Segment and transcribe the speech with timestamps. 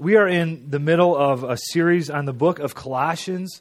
[0.00, 3.60] We are in the middle of a series on the book of Colossians.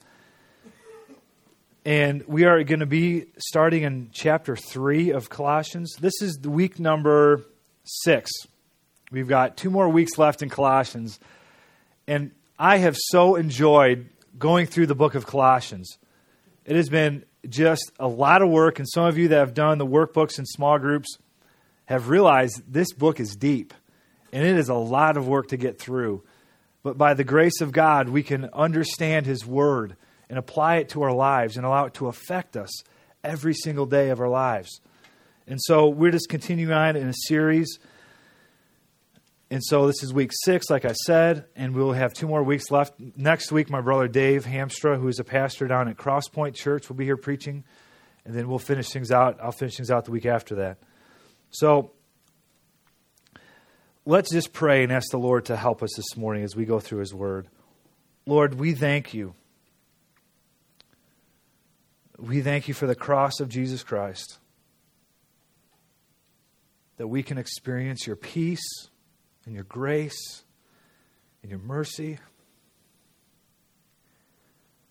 [1.83, 5.93] And we are going to be starting in chapter 3 of Colossians.
[5.99, 7.43] This is the week number
[7.83, 8.31] 6.
[9.11, 11.19] We've got two more weeks left in Colossians.
[12.07, 15.97] And I have so enjoyed going through the book of Colossians.
[16.63, 19.77] It has been just a lot of work, and some of you that have done
[19.77, 21.17] the workbooks in small groups
[21.87, 23.73] have realized this book is deep,
[24.31, 26.23] and it is a lot of work to get through.
[26.89, 29.95] But by the grace of God, we can understand His Word
[30.27, 32.81] and apply it to our lives and allow it to affect us
[33.23, 34.81] every single day of our lives.
[35.45, 37.77] And so we're just continuing on in a series.
[39.51, 42.71] And so this is week six, like I said, and we'll have two more weeks
[42.71, 42.95] left.
[43.15, 46.95] Next week, my brother Dave Hamstra, who is a pastor down at Crosspoint Church, will
[46.95, 47.65] be here preaching.
[48.25, 49.37] And then we'll finish things out.
[49.39, 50.79] I'll finish things out the week after that.
[51.51, 51.91] So
[54.05, 56.79] let's just pray and ask the Lord to help us this morning as we go
[56.79, 57.47] through His Word.
[58.25, 59.33] Lord, we thank you.
[62.17, 64.39] We thank you for the cross of Jesus Christ,
[66.97, 68.89] that we can experience your peace
[69.45, 70.43] and your grace
[71.41, 72.19] and your mercy.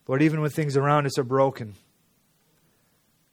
[0.06, 1.74] Lord, even when things around us are broken,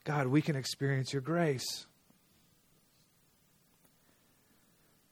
[0.03, 1.87] God, we can experience your grace.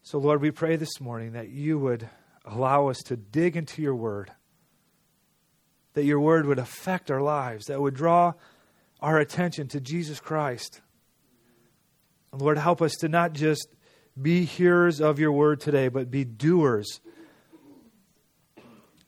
[0.06, 2.09] So, Lord, we pray this morning that you would
[2.44, 4.34] allow us to dig into your word,
[5.94, 8.34] that your word would affect our lives, that would draw
[9.00, 10.81] our attention to Jesus Christ.
[12.34, 13.70] And Lord, help us to not just
[14.22, 17.00] be hearers of your word today, but be doers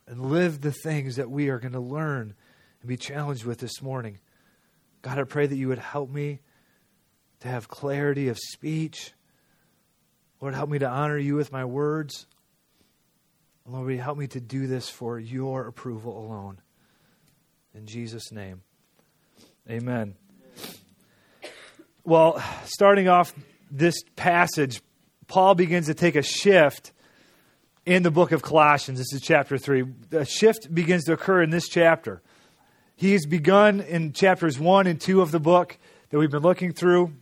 [0.08, 2.36] and live the things that we are going to learn
[2.80, 4.20] and be challenged with this morning.
[5.02, 6.40] God, I pray that you would help me
[7.42, 9.12] to have clarity of speech
[10.46, 12.28] Lord, help me to honor you with my words.
[13.66, 16.60] Lord, help me to do this for your approval alone.
[17.74, 18.62] In Jesus' name,
[19.68, 20.14] amen.
[22.04, 23.34] Well, starting off
[23.72, 24.84] this passage,
[25.26, 26.92] Paul begins to take a shift
[27.88, 29.00] in the book of Colossians.
[29.00, 29.84] This is chapter 3.
[30.11, 32.22] The shift begins to occur in this chapter.
[32.95, 35.76] He's begun in chapters 1 and 2 of the book
[36.11, 37.14] that we've been looking through.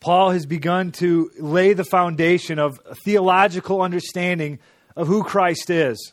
[0.00, 4.58] Paul has begun to lay the foundation of theological understanding
[4.96, 6.12] of who Christ is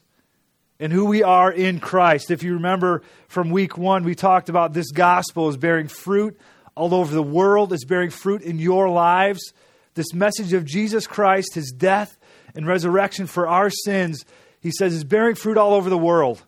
[0.80, 2.32] and who we are in Christ.
[2.32, 6.38] If you remember from week one, we talked about this gospel is bearing fruit
[6.76, 9.54] all over the world, is bearing fruit in your lives.
[9.94, 12.18] This message of Jesus Christ, his death
[12.54, 14.26] and resurrection for our sins,
[14.60, 16.44] he says, is bearing fruit all over the world.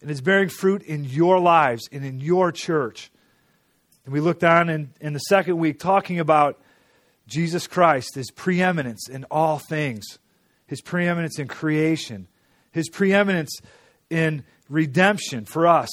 [0.00, 3.11] And it's bearing fruit in your lives and in your church.
[4.04, 6.60] And we looked on in, in the second week talking about
[7.26, 10.04] Jesus Christ, his preeminence in all things,
[10.66, 12.28] his preeminence in creation,
[12.72, 13.60] his preeminence
[14.10, 15.90] in redemption for us.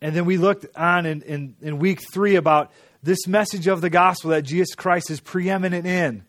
[0.00, 2.72] And then we looked on in, in, in week three about
[3.02, 6.24] this message of the gospel that Jesus Christ is preeminent in,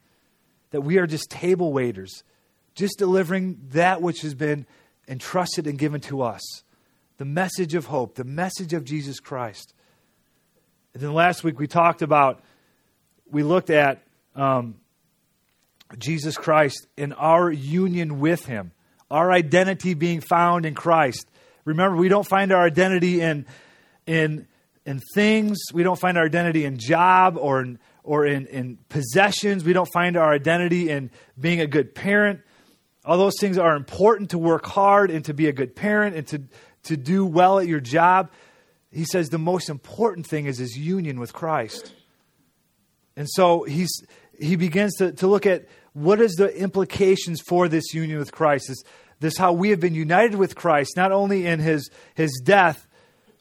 [0.71, 2.23] that we are just table waiters,
[2.75, 4.65] just delivering that which has been
[5.07, 6.41] entrusted and given to us
[7.17, 9.73] the message of hope, the message of Jesus Christ.
[10.97, 12.41] And then last week we talked about,
[13.29, 14.01] we looked at
[14.35, 14.77] um,
[15.99, 18.71] Jesus Christ and our union with Him,
[19.11, 21.29] our identity being found in Christ.
[21.65, 23.45] Remember, we don't find our identity in,
[24.07, 24.47] in,
[24.87, 29.63] in things, we don't find our identity in job or in, or in, in possessions,
[29.63, 32.39] we don't find our identity in being a good parent.
[33.05, 36.25] All those things are important to work hard and to be a good parent and
[36.29, 36.41] to,
[36.85, 38.31] to do well at your job
[38.97, 41.93] he says the most important thing is his union with Christ.
[43.15, 43.91] And so he's,
[44.39, 48.69] he begins to, to look at what is the implications for this union with Christ.
[48.69, 48.83] This,
[49.19, 52.87] this how we have been united with Christ, not only in his, his death,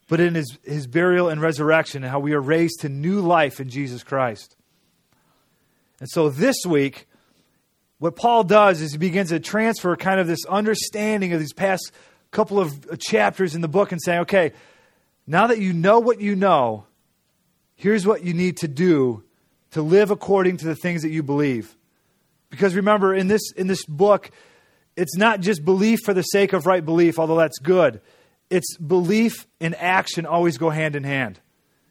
[0.09, 3.59] but in his, his burial and resurrection, and how we are raised to new life
[3.59, 4.56] in Jesus Christ.
[6.00, 7.09] And so this week,
[7.99, 11.92] what Paul does is he begins to transfer kind of this understanding of these past
[12.31, 14.53] couple of chapters in the book and saying, okay,
[15.27, 16.87] now that you know what you know,
[17.75, 19.25] here's what you need to do
[19.73, 21.77] to live according to the things that you believe.
[22.51, 24.31] Because remember, in this, in this book,
[24.97, 28.01] it's not just belief for the sake of right belief, although that's good.
[28.49, 31.41] It's belief and action always go hand in hand.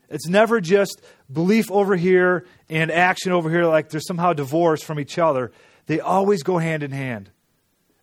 [0.10, 5.00] It's never just belief over here and action over here, like they're somehow divorced from
[5.00, 5.52] each other.
[5.88, 7.30] They always go hand in hand.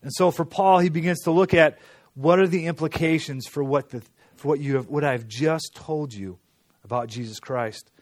[0.03, 1.79] And so for Paul, he begins to look at
[2.15, 4.03] what are the implications for what the,
[4.43, 6.37] for what, you have, what I've just told you
[6.83, 7.93] about Jesus Christ.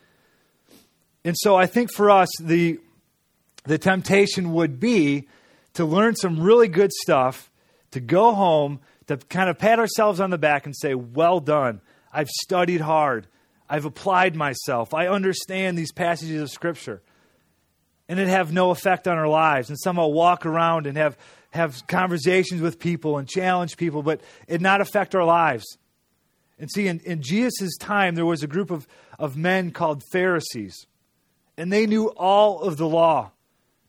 [1.22, 2.80] And so I think for us, the,
[3.64, 5.28] the temptation would be
[5.74, 7.50] to learn some really good stuff,
[7.90, 11.82] to go home, to kind of pat ourselves on the back and say, Well done.
[12.10, 13.26] I've studied hard.
[13.68, 14.94] I've applied myself.
[14.94, 17.02] I understand these passages of Scripture.
[18.08, 19.68] And it have no effect on our lives.
[19.68, 21.18] And somehow walk around and have,
[21.50, 25.76] have conversations with people and challenge people, but it not affect our lives.
[26.60, 28.86] And see, in, in Jesus' time, there was a group of,
[29.18, 30.86] of men called Pharisees.
[31.56, 33.32] And they knew all of the law.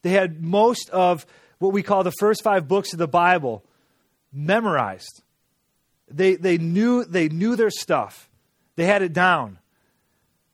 [0.01, 1.25] They had most of
[1.59, 3.63] what we call the first five books of the Bible
[4.33, 5.21] memorized.
[6.09, 8.29] They, they, knew, they knew their stuff,
[8.77, 9.59] they had it down.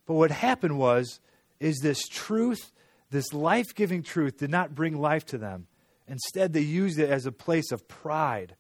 [0.06, 1.20] But what happened was,
[1.60, 2.72] is this truth,
[3.12, 5.68] this life giving truth, did not bring life to them.
[6.08, 8.56] Instead, they used it as a place of pride,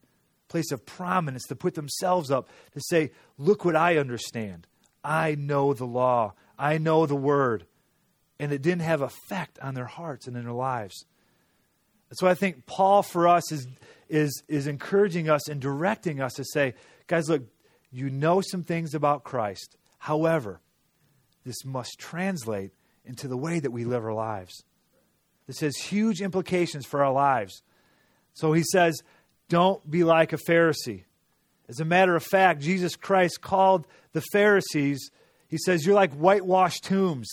[0.47, 4.67] place of prominence to put themselves up, to say, Look what I understand.
[5.03, 7.65] I know the law, I know the word.
[8.39, 11.05] And it didn't have effect on their hearts and in their lives.
[12.13, 13.67] So I think Paul for us is,
[14.09, 16.75] is, is encouraging us and directing us to say,
[17.07, 17.43] guys, look,
[17.91, 19.75] you know some things about Christ.
[19.97, 20.61] However,
[21.45, 22.71] this must translate
[23.05, 24.63] into the way that we live our lives.
[25.47, 27.63] This has huge implications for our lives.
[28.33, 29.01] So he says,
[29.49, 31.03] don't be like a Pharisee.
[31.69, 35.11] As a matter of fact, Jesus Christ called the Pharisees,
[35.47, 37.27] he says, you're like whitewashed tombs.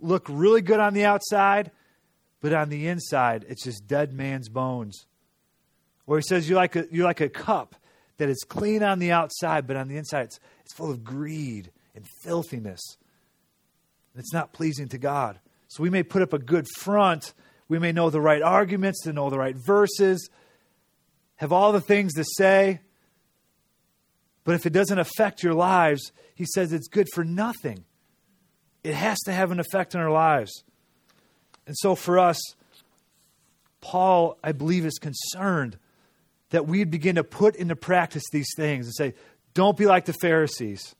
[0.00, 1.70] Look really good on the outside,
[2.40, 5.06] but on the inside, it's just dead man's bones.
[6.06, 7.76] Or he says, you're like a, you're like a cup
[8.18, 11.70] that is clean on the outside, but on the inside, it's, it's full of greed
[11.94, 12.80] and filthiness.
[14.16, 15.38] It's not pleasing to God.
[15.68, 17.32] So we may put up a good front.
[17.68, 20.28] We may know the right arguments, to know the right verses,
[21.42, 22.78] have all the things to say.
[24.44, 27.84] But if it doesn't affect your lives, he says it's good for nothing.
[28.84, 30.62] It has to have an effect on our lives.
[31.66, 32.40] And so for us,
[33.80, 35.78] Paul, I believe, is concerned
[36.50, 39.14] that we'd begin to put into practice these things and say,
[39.52, 40.94] don't be like the Pharisees.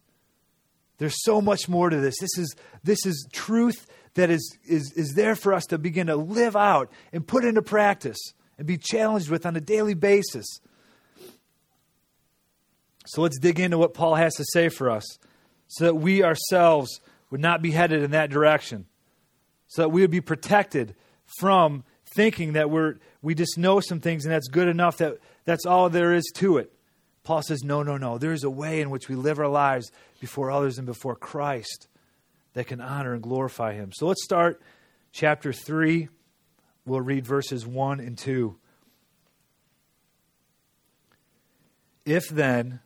[0.99, 2.17] There's so much more to this.
[2.21, 6.17] This is, this is truth that is, is, is there for us to begin to
[6.17, 8.19] live out and put into practice
[8.63, 10.47] and be challenged with on a daily basis.
[13.07, 15.19] So let's dig into what Paul has to say for us
[15.67, 17.01] so that we ourselves
[17.31, 18.87] would not be headed in that direction,
[19.67, 20.95] so that we would be protected
[21.41, 21.83] from
[22.15, 25.91] thinking that we're, we just know some things and that's good enough, that that's all
[25.91, 26.73] there is to it.
[27.25, 28.17] Paul says, no, no, no.
[28.17, 31.89] There's a way in which we live our lives before others and before Christ
[32.53, 33.91] that can honor and glorify him.
[33.93, 34.63] So let's start
[35.11, 36.09] chapter 3.
[36.85, 38.57] We'll read verses 1 and 2.
[42.05, 42.81] If then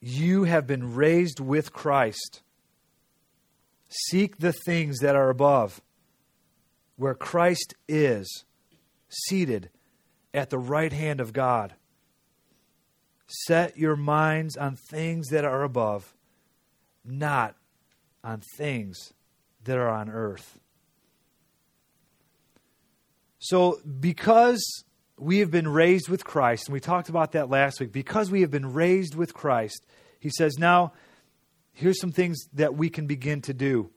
[0.00, 2.42] you have been raised with Christ,
[3.88, 5.80] seek the things that are above,
[6.96, 8.44] where Christ is,
[9.08, 9.70] seated
[10.34, 11.74] at the right hand of God.
[13.28, 16.14] Set your minds on things that are above,
[17.04, 17.56] not
[18.22, 19.12] on things
[19.64, 20.58] that are on earth.
[23.38, 24.84] So, because
[25.18, 28.40] we have been raised with Christ, and we talked about that last week, because we
[28.42, 29.86] have been raised with Christ,
[30.20, 30.92] he says, now
[31.72, 33.90] here's some things that we can begin to do.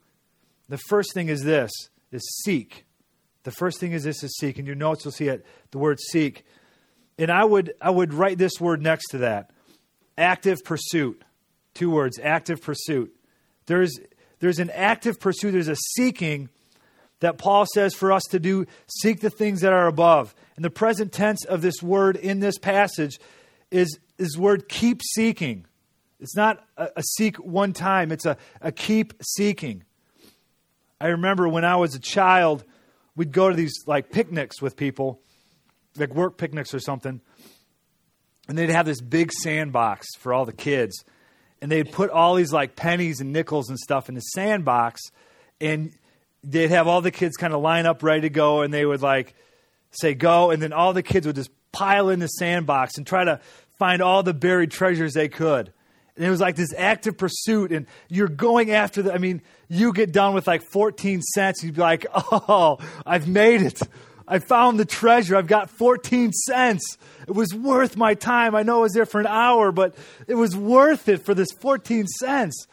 [0.68, 1.70] The first thing is this
[2.12, 2.86] is seek.
[3.42, 4.58] The first thing is this is seek.
[4.58, 6.44] In your notes you'll see it, the word seek.
[7.18, 9.50] And I would I would write this word next to that.
[10.16, 11.22] Active pursuit.
[11.74, 13.14] Two words, active pursuit.
[13.66, 13.98] There's
[14.40, 16.50] there's an active pursuit, there's a seeking
[17.20, 20.34] that Paul says for us to do, seek the things that are above.
[20.56, 23.18] And the present tense of this word in this passage
[23.70, 25.64] is is word keep seeking.
[26.18, 29.84] It's not a, a seek one time, it's a, a keep seeking.
[31.00, 32.64] I remember when I was a child,
[33.16, 35.20] we'd go to these like picnics with people,
[35.96, 37.22] like work picnics or something,
[38.48, 41.04] and they'd have this big sandbox for all the kids.
[41.62, 45.00] And they'd put all these like pennies and nickels and stuff in the sandbox,
[45.60, 45.92] and
[46.42, 49.02] they'd have all the kids kind of line up ready to go, and they would
[49.02, 49.34] like
[49.90, 53.24] say go, and then all the kids would just pile in the sandbox and try
[53.24, 53.40] to
[53.78, 55.72] find all the buried treasures they could.
[56.16, 59.14] And it was like this active pursuit, and you're going after the.
[59.14, 63.62] I mean, you get done with like 14 cents, you'd be like, oh, I've made
[63.62, 63.80] it.
[64.28, 65.36] I found the treasure.
[65.36, 66.98] I've got 14 cents.
[67.26, 68.54] It was worth my time.
[68.54, 69.96] I know I was there for an hour, but
[70.28, 72.66] it was worth it for this 14 cents.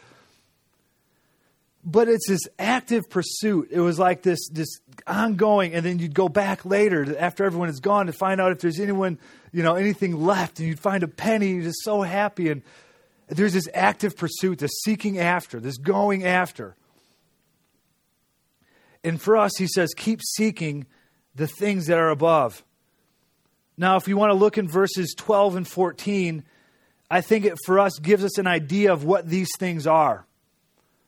[1.90, 3.68] But it's this active pursuit.
[3.70, 4.68] It was like this, this
[5.06, 8.58] ongoing, and then you'd go back later after everyone is gone to find out if
[8.58, 9.18] there's anyone,
[9.52, 12.50] you know, anything left, and you'd find a penny, you're just so happy.
[12.50, 12.60] And
[13.28, 16.76] there's this active pursuit, this seeking after, this going after.
[19.02, 20.84] And for us, he says, keep seeking
[21.34, 22.62] the things that are above.
[23.78, 26.44] Now, if you want to look in verses 12 and 14,
[27.10, 30.26] I think it for us gives us an idea of what these things are.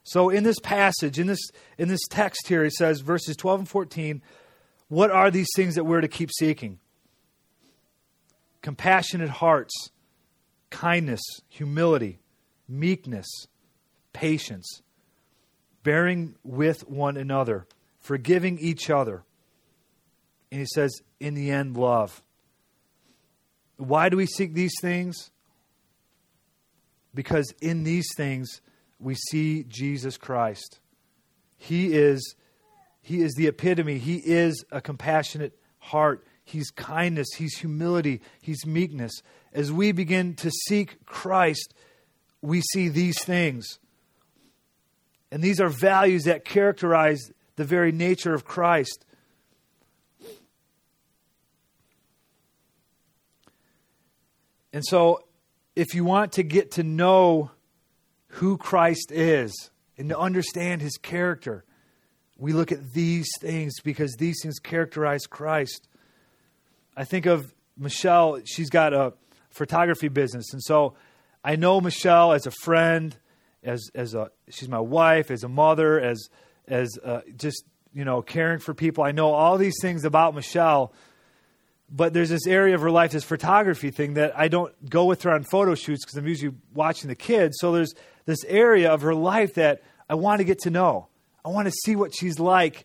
[0.03, 3.69] So in this passage, in this in this text here, he says verses 12 and
[3.69, 4.23] 14,
[4.89, 6.79] what are these things that we're to keep seeking?
[8.63, 9.91] Compassionate hearts,
[10.71, 12.21] kindness, humility,
[12.69, 13.29] meekness,
[14.13, 14.83] patience,
[15.83, 17.67] bearing with one another,
[18.01, 19.23] forgiving each other.
[20.51, 20.91] And he says,
[21.21, 22.23] in the end, love.
[23.77, 25.31] Why do we seek these things?
[27.15, 28.61] Because in these things
[29.01, 30.79] we see Jesus Christ.
[31.57, 32.35] He is,
[33.01, 33.99] he is the epitome.
[33.99, 36.27] He is a compassionate heart.
[36.45, 37.29] He's kindness.
[37.37, 38.21] He's humility.
[38.41, 39.13] He's meekness.
[39.53, 41.75] As we begin to seek Christ,
[42.43, 43.79] we see these things.
[45.31, 47.21] And these are values that characterize
[47.57, 49.05] the very nature of Christ.
[54.73, 55.25] And so,
[55.75, 57.51] if you want to get to know
[58.35, 61.65] who Christ is and to understand his character,
[62.39, 65.89] we look at these things because these things characterize Christ.
[66.97, 69.13] I think of Michelle, she's got a
[69.51, 70.53] photography business.
[70.53, 70.95] And so
[71.45, 73.17] I know Michelle as a friend,
[73.63, 76.29] as, as a, she's my wife, as a mother, as,
[76.67, 79.05] as uh, just, you know, caring for people.
[79.05, 80.93] I know all these things about Michelle
[81.91, 85.23] but there's this area of her life, this photography thing, that I don't go with
[85.23, 87.57] her on photo shoots because I'm usually watching the kids.
[87.59, 87.95] So there's
[88.27, 91.09] this area of her life that I want to get to know.
[91.45, 92.85] I want to see what she's like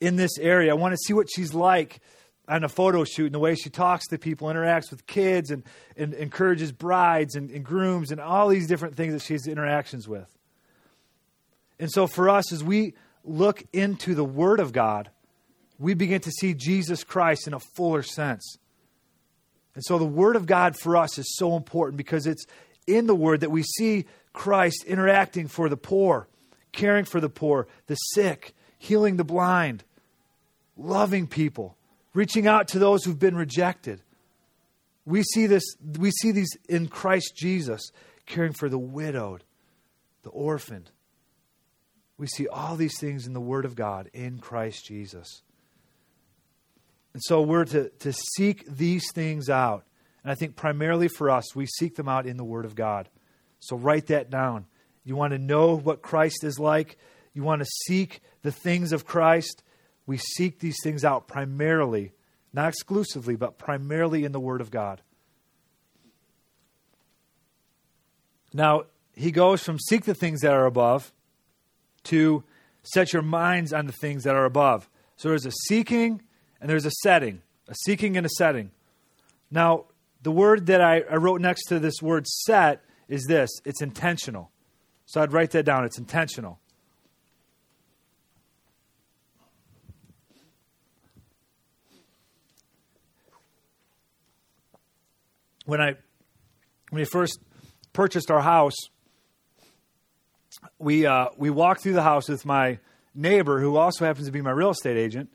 [0.00, 0.70] in this area.
[0.70, 2.00] I want to see what she's like
[2.48, 5.64] on a photo shoot and the way she talks to people, interacts with kids, and,
[5.96, 10.06] and encourages brides and, and grooms and all these different things that she has interactions
[10.06, 10.28] with.
[11.80, 15.10] And so for us, as we look into the Word of God,
[15.78, 18.56] we begin to see Jesus Christ in a fuller sense.
[19.74, 22.46] And so the Word of God for us is so important because it's
[22.86, 26.28] in the Word that we see Christ interacting for the poor,
[26.72, 29.84] caring for the poor, the sick, healing the blind,
[30.76, 31.76] loving people,
[32.14, 34.00] reaching out to those who've been rejected.
[35.04, 35.64] We see this
[35.98, 37.90] we see these in Christ Jesus,
[38.24, 39.44] caring for the widowed,
[40.22, 40.90] the orphaned.
[42.18, 45.42] We see all these things in the Word of God in Christ Jesus.
[47.16, 49.86] And so we're to, to seek these things out.
[50.22, 53.08] And I think primarily for us, we seek them out in the Word of God.
[53.58, 54.66] So write that down.
[55.02, 56.98] You want to know what Christ is like?
[57.32, 59.62] You want to seek the things of Christ?
[60.04, 62.12] We seek these things out primarily,
[62.52, 65.00] not exclusively, but primarily in the Word of God.
[68.52, 68.82] Now,
[69.14, 71.14] he goes from seek the things that are above
[72.04, 72.44] to
[72.82, 74.90] set your minds on the things that are above.
[75.16, 76.20] So there's a seeking
[76.66, 78.72] and there's a setting, a seeking and a setting.
[79.52, 79.84] Now,
[80.22, 84.50] the word that I, I wrote next to this word set is this it's intentional.
[85.04, 85.84] So I'd write that down.
[85.84, 86.58] It's intentional.
[95.66, 95.94] When I
[96.90, 97.38] when we first
[97.92, 98.74] purchased our house,
[100.80, 102.80] we uh, we walked through the house with my
[103.14, 105.30] neighbor, who also happens to be my real estate agent,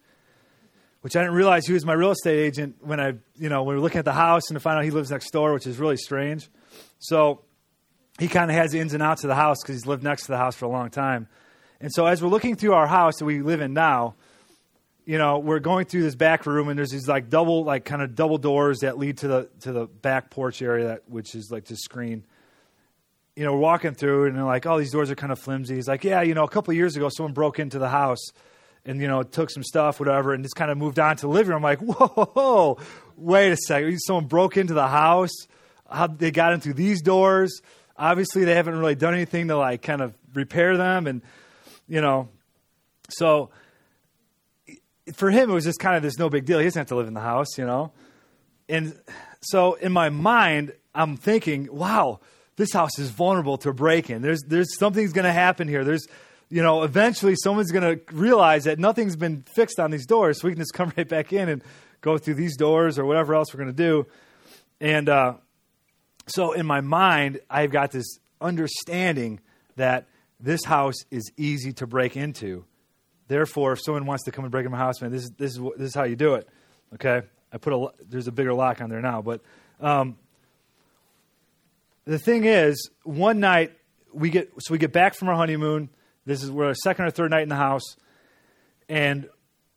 [1.01, 3.73] which I didn't realize he was my real estate agent when I, you know, we
[3.73, 5.77] were looking at the house and to find out he lives next door, which is
[5.77, 6.49] really strange.
[6.99, 7.41] So
[8.19, 10.23] he kind of has the ins and outs of the house because he's lived next
[10.23, 11.27] to the house for a long time.
[11.79, 14.13] And so as we're looking through our house that we live in now,
[15.05, 18.03] you know, we're going through this back room and there's these like double, like kind
[18.03, 21.49] of double doors that lead to the to the back porch area, that, which is
[21.49, 22.23] like the screen.
[23.35, 25.75] You know, we're walking through and they're like, oh, these doors are kind of flimsy.
[25.75, 28.21] He's like, yeah, you know, a couple of years ago, someone broke into the house
[28.85, 31.27] and you know took some stuff, whatever, and just kind of moved on to the
[31.27, 31.57] living room.
[31.57, 32.77] I'm like, whoa,
[33.15, 35.33] wait a second, someone broke into the house.
[35.89, 37.61] How they got in through these doors?
[37.97, 41.21] Obviously, they haven't really done anything to like kind of repair them, and
[41.87, 42.29] you know,
[43.09, 43.49] so
[45.13, 46.59] for him it was just kind of this no big deal.
[46.59, 47.91] He doesn't have to live in the house, you know,
[48.69, 48.97] and
[49.41, 52.19] so in my mind, I'm thinking, wow,
[52.55, 54.21] this house is vulnerable to break in.
[54.21, 55.83] There's there's something's going to happen here.
[55.83, 56.07] There's
[56.51, 60.47] you know, eventually someone's going to realize that nothing's been fixed on these doors, so
[60.47, 61.63] we can just come right back in and
[62.01, 64.05] go through these doors or whatever else we're going to do.
[64.81, 65.35] And uh,
[66.27, 69.39] so in my mind, I've got this understanding
[69.77, 70.07] that
[70.39, 72.65] this house is easy to break into.
[73.27, 75.51] Therefore, if someone wants to come and break into my house, man, this is this
[75.51, 76.49] is this is how you do it.
[76.95, 77.21] Okay,
[77.53, 79.41] I put a there's a bigger lock on there now, but
[79.79, 80.17] um,
[82.03, 83.71] the thing is, one night
[84.11, 85.89] we get so we get back from our honeymoon
[86.25, 87.95] this is we're our second or third night in the house,
[88.87, 89.29] and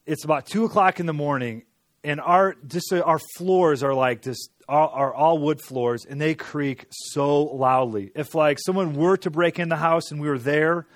[0.07, 1.63] it's about two o'clock in the morning,
[2.03, 6.21] and our just uh, our floors are like this are, are all wood floors and
[6.21, 8.11] they creak so loudly.
[8.15, 10.87] If like someone were to break in the house and we were there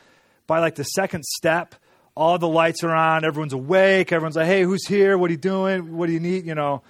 [0.47, 1.75] by like the second step
[2.15, 5.17] all the lights are on everyone's awake everyone's like hey who's here?
[5.19, 5.97] What are you doing?
[5.97, 6.47] What do you need?
[6.47, 6.83] You know?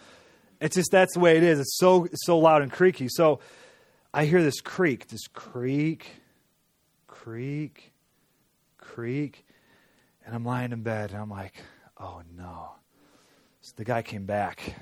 [0.61, 1.61] It's just that's the way it is.
[1.61, 3.09] It's so so loud and creaky.
[3.09, 3.41] So
[4.12, 6.09] i hear this creak this creak
[7.07, 7.88] creak
[8.99, 9.47] creak
[10.26, 11.55] and i'm lying in bed and i'm like
[12.00, 12.73] oh no
[13.69, 14.76] so the guy came back.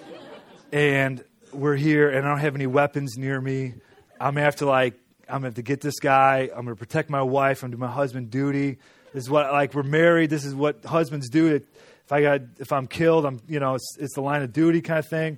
[0.72, 3.74] and we're here, and I don't have any weapons near me.
[4.18, 4.94] I'm gonna have to like,
[5.28, 6.48] I'm gonna have to get this guy.
[6.54, 7.62] I'm gonna protect my wife.
[7.62, 8.78] I'm doing my husband duty.
[9.12, 10.30] This is what like we're married.
[10.30, 11.54] This is what husbands do.
[11.54, 14.80] If I got, if I'm killed, I'm you know it's, it's the line of duty
[14.80, 15.36] kind of thing.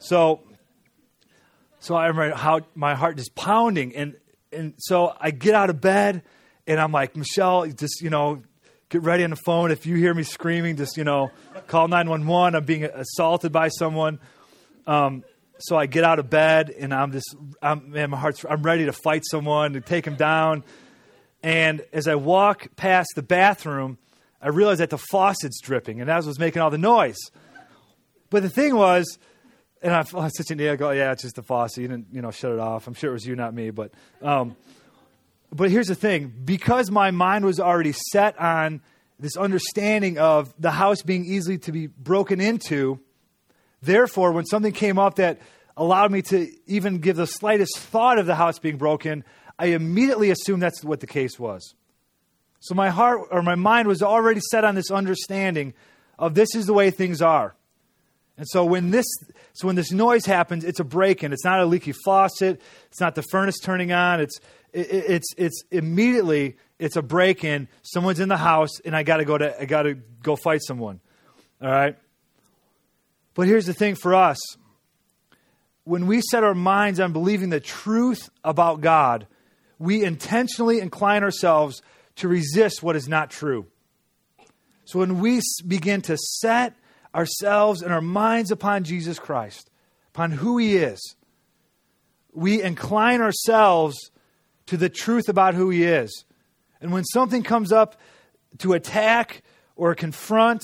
[0.00, 0.40] So,
[1.78, 4.16] so I remember how my heart is pounding, and
[4.50, 6.22] and so I get out of bed,
[6.66, 8.42] and I'm like Michelle, just you know
[8.92, 9.70] get ready on the phone.
[9.70, 11.30] If you hear me screaming, just, you know,
[11.66, 12.54] call 911.
[12.54, 14.20] I'm being assaulted by someone.
[14.86, 15.24] Um,
[15.58, 18.84] so I get out of bed and I'm just, I'm, man, my heart's, I'm ready
[18.84, 20.62] to fight someone, to take him down.
[21.42, 23.96] And as I walk past the bathroom,
[24.42, 27.18] I realize that the faucet's dripping, and that was making all the noise.
[28.28, 29.18] But the thing was,
[29.80, 30.72] and I, I such an idiot.
[30.72, 31.82] I go, yeah, it's just the faucet.
[31.82, 32.88] You didn't, you know, shut it off.
[32.88, 33.70] I'm sure it was you, not me.
[33.70, 34.56] But um,
[35.52, 38.80] but here's the thing because my mind was already set on
[39.18, 42.98] this understanding of the house being easily to be broken into,
[43.82, 45.40] therefore, when something came up that
[45.76, 49.24] allowed me to even give the slightest thought of the house being broken,
[49.58, 51.74] I immediately assumed that's what the case was.
[52.60, 55.74] So my heart or my mind was already set on this understanding
[56.18, 57.54] of this is the way things are.
[58.38, 59.06] And so when this
[59.52, 61.32] so when this noise happens, it's a break-in.
[61.32, 62.60] It's not a leaky faucet.
[62.86, 64.20] It's not the furnace turning on.
[64.20, 67.68] It's it, it's it's immediately it's a break-in.
[67.82, 70.60] Someone's in the house, and I got to go to I got to go fight
[70.62, 71.00] someone.
[71.60, 71.96] All right.
[73.34, 74.38] But here's the thing for us:
[75.84, 79.26] when we set our minds on believing the truth about God,
[79.78, 81.82] we intentionally incline ourselves
[82.16, 83.66] to resist what is not true.
[84.84, 86.74] So when we begin to set
[87.14, 89.70] ourselves and our minds upon Jesus Christ,
[90.08, 91.16] upon who He is,
[92.32, 94.10] we incline ourselves
[94.66, 96.24] to the truth about who He is.
[96.80, 97.96] And when something comes up
[98.58, 99.42] to attack
[99.76, 100.62] or confront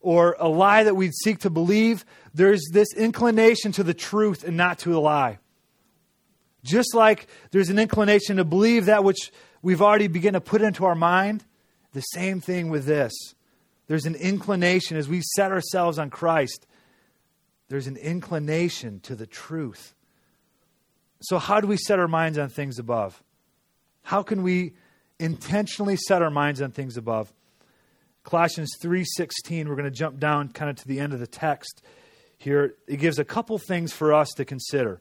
[0.00, 4.56] or a lie that we seek to believe, there's this inclination to the truth and
[4.56, 5.38] not to a lie.
[6.62, 9.30] Just like there's an inclination to believe that which
[9.62, 11.44] we've already begun to put into our mind,
[11.92, 13.12] the same thing with this.
[13.86, 16.66] There's an inclination as we set ourselves on Christ,
[17.68, 19.94] there's an inclination to the truth.
[21.22, 23.22] So, how do we set our minds on things above?
[24.02, 24.74] How can we
[25.18, 27.32] intentionally set our minds on things above?
[28.22, 31.82] Colossians 3:16, we're going to jump down kind of to the end of the text
[32.38, 32.74] here.
[32.86, 35.00] It gives a couple things for us to consider.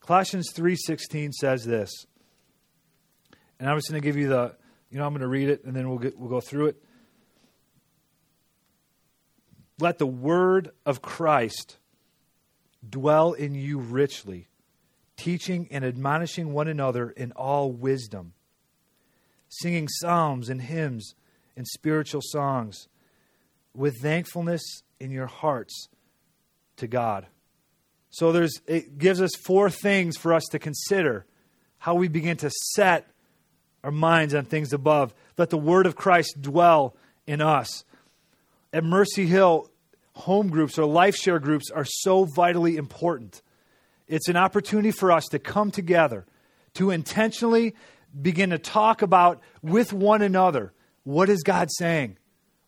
[0.00, 1.90] Colossians 3:16 says this.
[3.58, 4.56] And I'm just going to give you the,
[4.90, 6.82] you know, I'm going to read it and then we'll get, we'll go through it.
[9.78, 11.78] Let the word of Christ
[12.88, 14.48] dwell in you richly
[15.16, 18.32] teaching and admonishing one another in all wisdom,
[19.48, 21.14] singing psalms and hymns
[21.56, 22.88] and spiritual songs
[23.74, 24.62] with thankfulness
[25.00, 25.88] in your hearts
[26.76, 27.26] to God.
[28.10, 31.26] So there's it gives us four things for us to consider
[31.78, 33.08] how we begin to set
[33.82, 35.14] our minds on things above.
[35.38, 36.94] Let the word of Christ dwell
[37.26, 37.84] in us.
[38.72, 39.70] At Mercy Hill,
[40.14, 43.42] home groups or life share groups are so vitally important.
[44.08, 46.26] It's an opportunity for us to come together,
[46.74, 47.74] to intentionally
[48.20, 50.72] begin to talk about with one another
[51.04, 52.18] what is God saying?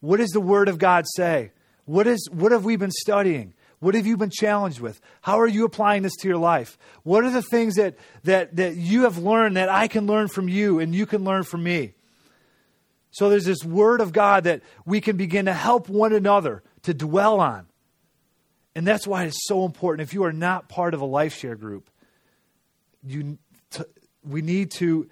[0.01, 1.53] What does the Word of God say?
[1.85, 3.55] What, is, what have we been studying?
[3.79, 5.01] What have you been challenged with?
[5.21, 6.79] How are you applying this to your life?
[7.03, 10.49] What are the things that, that, that you have learned that I can learn from
[10.49, 11.95] you and you can learn from me?
[13.11, 16.95] So there's this Word of God that we can begin to help one another to
[16.95, 17.67] dwell on.
[18.75, 20.09] And that's why it's so important.
[20.09, 21.91] If you are not part of a life share group,
[23.07, 23.39] you
[23.71, 23.85] t-
[24.25, 25.09] we need to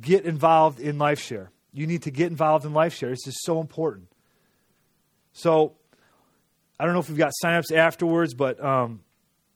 [0.00, 1.50] get involved in life share.
[1.72, 3.10] You need to get involved in life share.
[3.10, 4.08] This is so important.
[5.32, 5.74] So,
[6.78, 9.00] I don't know if we've got signups afterwards, but um,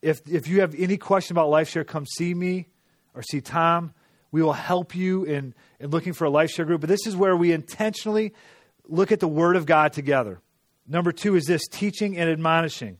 [0.02, 2.68] if if you have any question about life share, come see me
[3.14, 3.92] or see Tom.
[4.30, 6.80] We will help you in, in looking for a life share group.
[6.82, 8.34] But this is where we intentionally
[8.86, 10.40] look at the Word of God together.
[10.88, 12.98] Number two is this teaching and admonishing.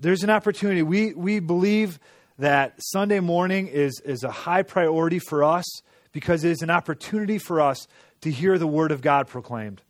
[0.00, 0.82] There's an opportunity.
[0.82, 1.98] We, we believe
[2.38, 5.64] that Sunday morning is, is a high priority for us
[6.12, 7.86] because it is an opportunity for us
[8.22, 9.82] to hear the Word of God proclaimed.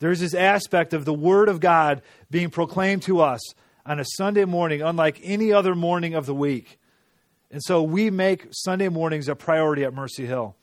[0.00, 3.40] There's this aspect of the Word of God being proclaimed to us
[3.86, 6.78] on a Sunday morning, unlike any other morning of the week.
[7.50, 10.56] And so we make Sunday mornings a priority at Mercy Hill.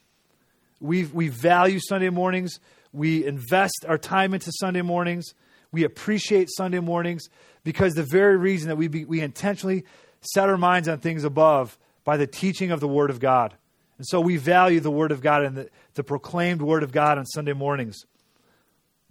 [0.79, 2.59] We, we value Sunday mornings.
[2.97, 5.35] We invest our time into Sunday mornings.
[5.71, 7.29] We appreciate Sunday mornings
[7.63, 9.85] because the very reason that we, be, we intentionally
[10.21, 13.53] set our minds on things above by the teaching of the Word of God.
[13.99, 17.19] And so we value the Word of God and the, the proclaimed Word of God
[17.19, 17.99] on Sunday mornings.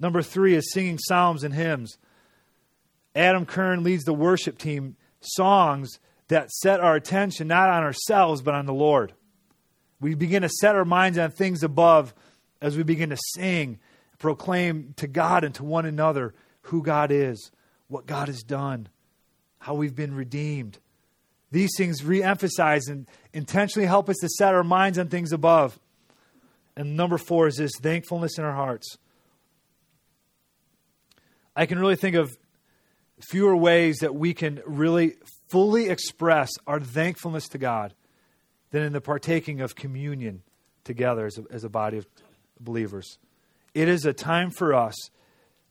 [0.01, 1.97] Number three is singing psalms and hymns.
[3.15, 8.55] Adam Kern leads the worship team songs that set our attention not on ourselves, but
[8.55, 9.15] on the Lord.
[10.01, 12.15] We begin to set our minds on things above
[12.67, 13.79] as we begin to sing,
[14.19, 17.53] proclaim to God and to one another who God is,
[17.87, 18.89] what God has done,
[19.61, 20.79] how we've been redeemed.
[21.53, 25.79] These things re emphasize and intentionally help us to set our minds on things above.
[26.77, 28.99] And number four is this thankfulness in our hearts.
[31.55, 32.37] I can really think of
[33.31, 35.15] fewer ways that we can really
[35.51, 37.95] fully express our thankfulness to God
[38.73, 40.43] than in the partaking of communion
[40.83, 42.09] together as a, as a body of
[42.61, 43.19] believers.
[43.75, 44.95] It is a time for us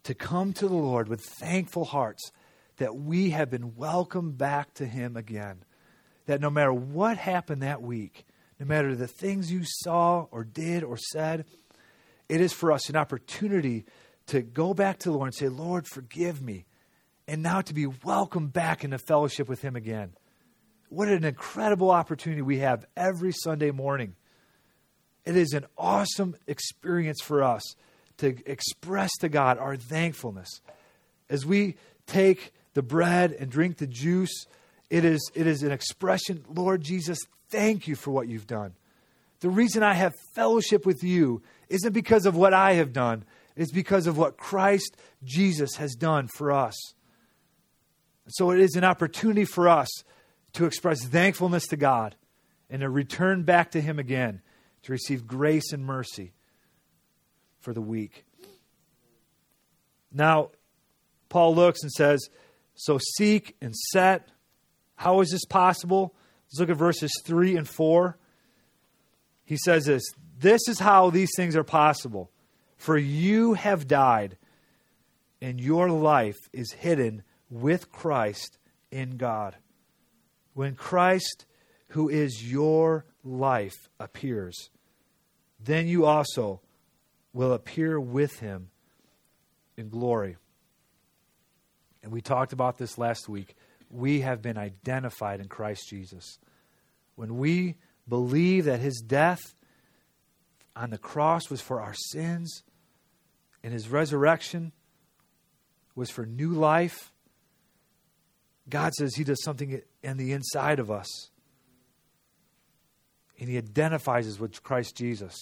[0.04, 2.32] to come to the Lord with thankful hearts
[2.78, 5.64] that we have been welcomed back to Him again.
[6.26, 8.26] That no matter what happened that week,
[8.60, 11.46] no matter the things you saw or did or said,
[12.30, 13.86] it is for us an opportunity
[14.28, 16.66] to go back to the Lord and say, Lord, forgive me
[17.28, 20.14] and now to be welcomed back into fellowship with Him again.
[20.90, 24.16] What an incredible opportunity we have every Sunday morning.
[25.26, 27.64] It is an awesome experience for us
[28.18, 30.62] to express to God our thankfulness.
[31.30, 34.46] As we take the bread and drink the juice,
[34.90, 38.74] it is, it is an expression, Lord Jesus, thank you for what you've done.
[39.40, 43.72] The reason I have fellowship with you isn't because of what I have done, it's
[43.72, 46.76] because of what Christ Jesus has done for us.
[48.28, 49.88] So it is an opportunity for us
[50.54, 52.16] to express thankfulness to God
[52.70, 54.42] and to return back to Him again
[54.86, 56.32] to receive grace and mercy
[57.60, 58.24] for the weak.
[60.12, 60.52] Now,
[61.28, 62.30] Paul looks and says,
[62.76, 64.30] So seek and set.
[64.96, 66.16] How is this possible?
[66.46, 68.18] Let's look at verses 3 and 4.
[69.44, 70.04] He says this
[70.38, 72.32] This is how these things are possible.
[72.78, 74.38] For you have died,
[75.42, 78.60] and your life is hidden with Christ
[78.92, 79.56] in God.
[80.54, 81.48] When Christ,
[81.90, 84.70] who is your life, appears,
[85.66, 86.62] then you also
[87.34, 88.70] will appear with him
[89.78, 90.38] in glory.
[92.04, 93.56] And we talked about this last week.
[93.90, 96.40] We have been identified in Christ Jesus.
[97.16, 97.76] When we
[98.08, 99.42] believe that his death
[100.76, 102.64] on the cross was for our sins
[103.64, 104.72] and his resurrection
[105.96, 107.12] was for new life,
[108.68, 111.30] God says He does something in the inside of us.
[113.40, 115.36] And He identifies us with Christ Jesus.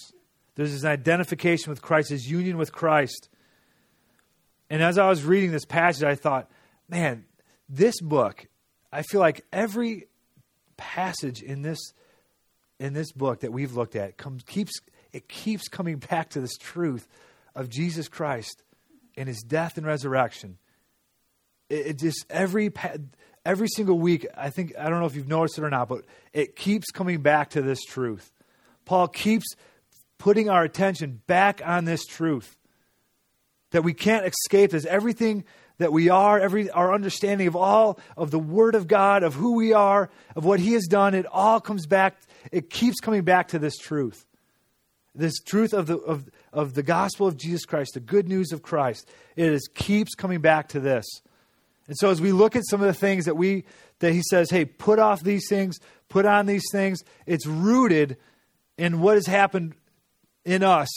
[0.56, 3.30] There's this identification with Christ, His union with Christ.
[4.70, 6.50] And as I was reading this passage, I thought,
[6.90, 7.26] man,
[7.70, 8.48] this book,
[8.92, 10.08] I feel like every
[10.78, 11.80] passage in this
[12.80, 14.74] in this book that we've looked at comes keeps
[15.12, 17.08] it keeps coming back to this truth
[17.56, 18.64] of Jesus Christ
[19.16, 20.58] and his death and resurrection
[21.70, 22.72] it, it just every
[23.46, 24.26] every single week.
[24.36, 26.04] I think I don't know if you've noticed it or not, but
[26.34, 28.32] it keeps coming back to this truth.
[28.86, 29.46] Paul keeps
[30.18, 32.58] putting our attention back on this truth
[33.72, 34.86] that we can't escape this.
[34.86, 35.44] Everything
[35.78, 39.56] that we are, every our understanding of all of the Word of God, of who
[39.56, 42.18] we are, of what He has done, it all comes back.
[42.52, 44.26] It keeps coming back to this truth.
[45.16, 48.62] This truth of the of, of the gospel of Jesus Christ, the good news of
[48.64, 49.08] Christ.
[49.36, 51.06] It is keeps coming back to this.
[51.88, 53.66] And so as we look at some of the things that we
[54.00, 58.18] that he says, hey, put off these things, put on these things, it's rooted
[58.78, 59.76] in what has happened
[60.46, 60.90] in us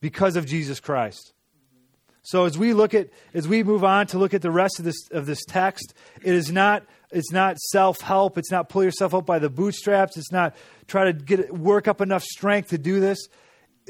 [0.00, 1.32] because of Jesus Christ.
[2.22, 4.84] So as we look at as we move on to look at the rest of
[4.84, 9.26] this of this text, it is not it's not self-help, it's not pull yourself up
[9.26, 10.56] by the bootstraps, it's not
[10.88, 13.28] try to get work up enough strength to do this.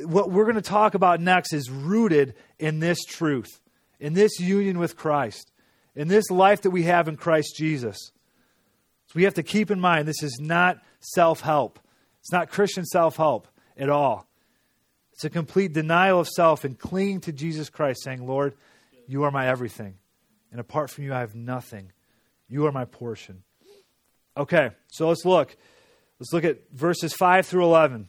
[0.05, 3.61] What we're going to talk about next is rooted in this truth,
[4.01, 5.53] in this union with Christ
[5.95, 7.99] in this life that we have in Christ Jesus.
[9.07, 11.79] So we have to keep in mind this is not self help.
[12.21, 14.27] It's not Christian self help at all.
[15.13, 18.55] It's a complete denial of self and clinging to Jesus Christ, saying, Lord,
[19.07, 19.95] you are my everything.
[20.51, 21.93] And apart from you, I have nothing.
[22.49, 23.43] You are my portion.
[24.37, 25.57] Okay, so let's look.
[26.19, 28.09] Let's look at verses 5 through 11.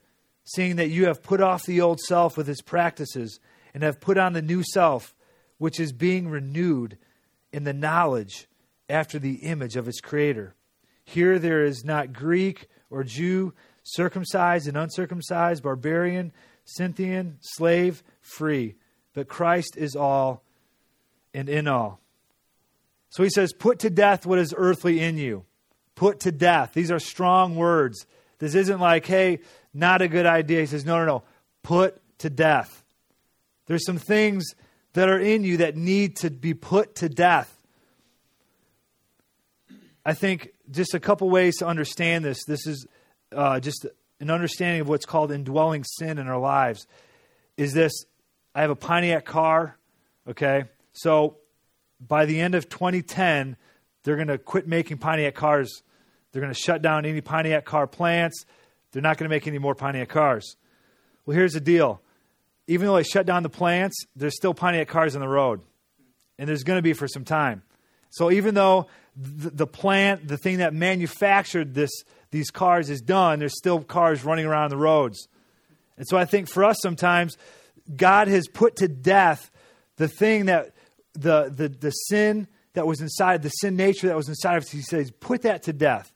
[0.55, 3.39] seeing that you have put off the old self with its practices
[3.73, 5.15] and have put on the new self,
[5.57, 6.97] which is being renewed
[7.51, 8.47] in the knowledge
[8.89, 10.55] after the image of its creator.
[11.03, 16.31] Here there is not Greek or Jew, circumcised and uncircumcised, barbarian,
[16.65, 18.75] Scythian, slave, free,
[19.13, 20.43] but Christ is all
[21.33, 21.99] and in all.
[23.09, 25.45] So he says, Put to death what is earthly in you.
[25.95, 26.73] Put to death.
[26.73, 28.05] These are strong words.
[28.41, 29.39] This isn't like, hey,
[29.71, 30.61] not a good idea.
[30.61, 31.23] He says, No, no, no.
[31.61, 32.83] Put to death.
[33.67, 34.43] There's some things
[34.93, 37.55] that are in you that need to be put to death.
[40.03, 42.43] I think just a couple ways to understand this.
[42.45, 42.87] This is
[43.31, 43.85] uh, just
[44.19, 46.87] an understanding of what's called indwelling sin in our lives.
[47.57, 47.93] Is this
[48.55, 49.77] I have a Pontiac car,
[50.27, 50.63] okay?
[50.93, 51.37] So
[52.05, 53.55] by the end of 2010,
[54.03, 55.83] they're going to quit making Pontiac cars.
[56.31, 58.45] They're going to shut down any Pontiac car plants.
[58.91, 60.55] They're not going to make any more Pontiac cars.
[61.25, 62.01] Well, here's the deal
[62.67, 65.61] even though they shut down the plants, there's still Pontiac cars on the road.
[66.39, 67.63] And there's going to be for some time.
[68.11, 71.91] So even though the, plant, the thing that manufactured this,
[72.31, 75.27] these cars is done, there's still cars running around the roads.
[75.97, 77.37] And so I think for us sometimes,
[77.93, 79.51] God has put to death
[79.97, 80.73] the thing that
[81.13, 84.69] the, the, the sin that was inside, the sin nature that was inside of us.
[84.69, 86.13] He says, put that to death.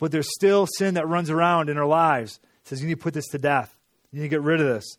[0.00, 2.40] But there's still sin that runs around in our lives.
[2.64, 3.76] He says, you need to put this to death.
[4.10, 4.96] You need to get rid of this.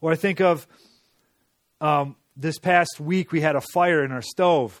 [0.00, 0.66] Or I think of
[1.80, 4.80] um, this past week, we had a fire in our stove.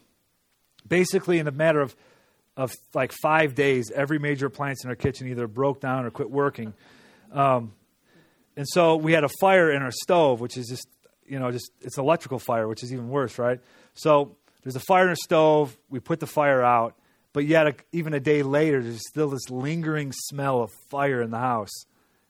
[0.88, 1.94] Basically, in a matter of,
[2.56, 6.30] of like five days, every major appliance in our kitchen either broke down or quit
[6.30, 6.72] working.
[7.32, 7.72] Um,
[8.56, 10.86] and so we had a fire in our stove, which is just,
[11.26, 13.60] you know, just it's an electrical fire, which is even worse, right?
[13.94, 15.76] So there's a fire in our stove.
[15.90, 16.94] We put the fire out,
[17.36, 21.30] but yet a, even a day later, there's still this lingering smell of fire in
[21.30, 21.84] the house.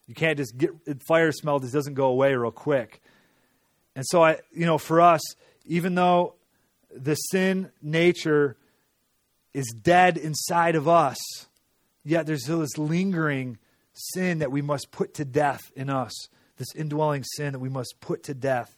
[0.05, 0.71] You can't just get
[1.07, 3.01] fire smell just doesn't go away real quick.
[3.95, 5.21] And so I, you know, for us,
[5.65, 6.33] even though
[6.93, 8.57] the sin nature
[9.53, 11.17] is dead inside of us,
[12.03, 13.59] yet there's still this lingering
[13.93, 16.11] sin that we must put to death in us.
[16.57, 18.75] This indwelling sin that we must put to death.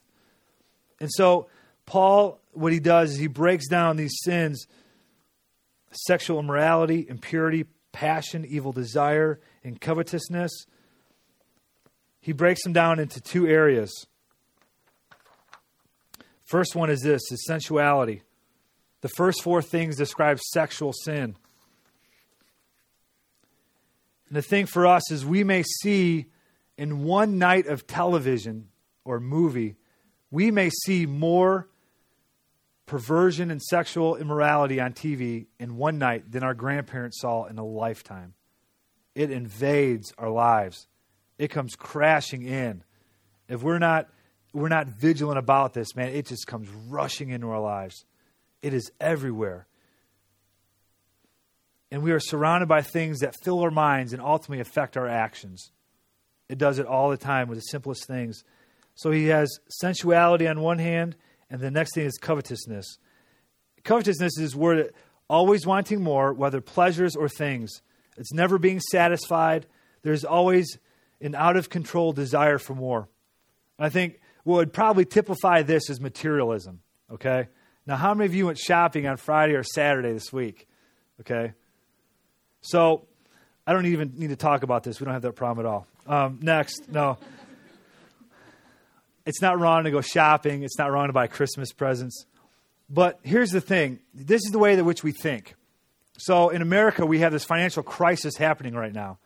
[1.00, 1.48] And so
[1.88, 4.68] Paul, what he does is he breaks down these sins
[5.92, 10.66] sexual immorality, impurity, passion, evil desire, and covetousness
[12.22, 14.06] he breaks them down into two areas.
[16.44, 18.24] First one is this is sensuality.
[19.02, 21.36] The first four things describe sexual sin.
[24.28, 26.28] And the thing for us is we may see
[26.78, 28.70] in one night of television
[29.06, 29.78] or movie,
[30.30, 31.68] we may see more
[32.90, 37.66] perversion and sexual immorality on TV in one night than our grandparents saw in a
[37.66, 38.34] lifetime.
[39.16, 40.88] It invades our lives
[41.40, 42.84] it comes crashing in.
[43.48, 44.10] If we're not
[44.54, 48.06] we're not vigilant about this, man, it just comes rushing into our lives.
[48.62, 49.68] It is everywhere.
[51.92, 55.72] And we are surrounded by things that fill our minds and ultimately affect our actions.
[56.50, 58.44] It does it all the time with the simplest things.
[58.96, 61.16] So he has sensuality on one hand,
[61.50, 62.98] and the next thing is covetousness.
[63.84, 64.92] Covetousness is where
[65.30, 67.82] always wanting more, whether pleasures or things.
[68.18, 69.68] It's never being satisfied.
[70.02, 70.78] There's always
[71.22, 73.08] an out of control desire for more.
[73.78, 76.82] I think what would probably typify this is materialism,
[77.12, 77.48] okay?
[77.86, 80.68] Now, how many of you went shopping on Friday or Saturday this week?
[81.22, 81.54] Okay?
[82.62, 83.08] So,
[83.66, 85.00] I don't even need to talk about this.
[85.00, 85.88] We don't have that problem at all.
[86.08, 87.18] Um, next, no.
[89.30, 92.26] It's not wrong to go shopping, it's not wrong to buy Christmas presents.
[92.90, 95.56] But here's the thing this is the way that which we think.
[96.18, 99.20] So, in America, we have this financial crisis happening right now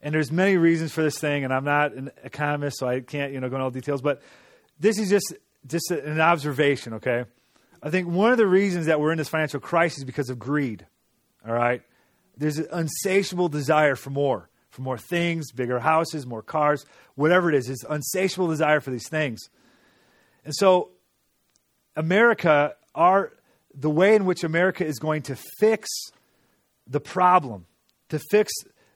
[0.00, 3.32] and there's many reasons for this thing, and I'm not an economist, so I can't
[3.32, 4.02] you know go into all the details.
[4.02, 4.22] But
[4.78, 5.34] this is just
[5.66, 7.24] just an observation, okay?
[7.82, 10.38] I think one of the reasons that we're in this financial crisis is because of
[10.38, 10.86] greed.
[11.46, 11.82] All right,
[12.36, 17.54] there's an insatiable desire for more, for more things, bigger houses, more cars, whatever it
[17.54, 17.68] is.
[17.68, 19.48] It's insatiable desire for these things,
[20.44, 20.90] and so
[21.96, 23.32] America, our
[23.74, 25.88] the way in which America is going to fix
[26.86, 27.66] the problem,
[28.08, 28.52] to fix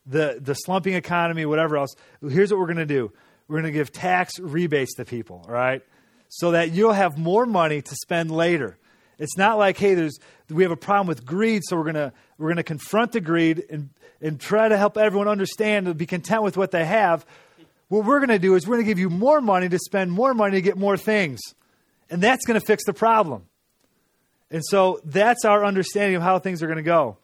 [0.06, 1.94] the, the slumping economy, whatever else.
[2.26, 3.12] Here's what we're going to do
[3.48, 5.82] we're going to give tax rebates to people, all right?
[6.28, 8.78] So that you'll have more money to spend later.
[9.22, 10.18] It's not like, hey, there's
[10.50, 13.90] we have a problem with greed, so we're gonna we're gonna confront the greed and
[14.20, 17.24] and try to help everyone understand and be content with what they have.
[17.87, 20.56] What we're gonna do is we're gonna give you more money to spend more money
[20.56, 21.38] to get more things.
[22.11, 23.44] And that's gonna fix the problem.
[24.50, 27.16] And so that's our understanding of how things are gonna go.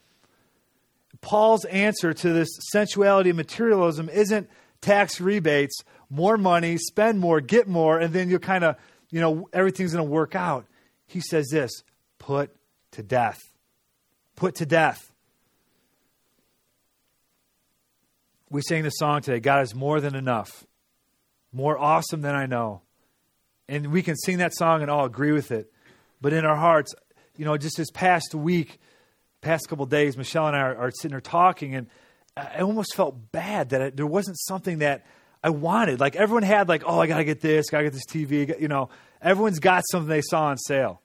[1.20, 4.48] Paul's answer to this sensuality and materialism isn't
[4.80, 8.76] tax rebates, more money, spend more, get more, and then you're kind of,
[9.10, 10.64] you know, everything's going to work out.
[11.08, 11.82] He says this
[12.18, 12.54] put
[12.92, 13.52] to death.
[14.36, 15.12] Put to death.
[18.50, 20.64] We sang the song today God is more than enough,
[21.52, 22.82] more awesome than I know.
[23.68, 25.70] And we can sing that song and all agree with it.
[26.20, 26.94] But in our hearts,
[27.36, 28.78] you know, just this past week,
[29.40, 31.86] past couple days, Michelle and I are, are, sitting there talking, and
[32.36, 35.04] I almost felt bad that there wasn't something that
[35.44, 36.00] I wanted.
[36.00, 38.60] Like everyone had, like, oh, I got to get this, got to get this TV.
[38.60, 38.88] You know,
[39.22, 41.02] everyone's got something they saw on sale.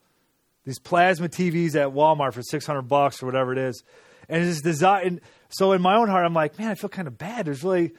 [0.66, 3.84] These plasma TVs at Walmart for six hundred bucks or whatever it is,
[4.30, 5.04] and it's desire.
[5.04, 7.46] And so in my own heart, I'm like, man, I feel kind of bad.
[7.46, 7.92] There's really,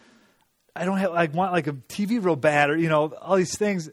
[0.75, 3.57] I don't have, I want like a TV real bad, or you know, all these
[3.57, 3.91] things,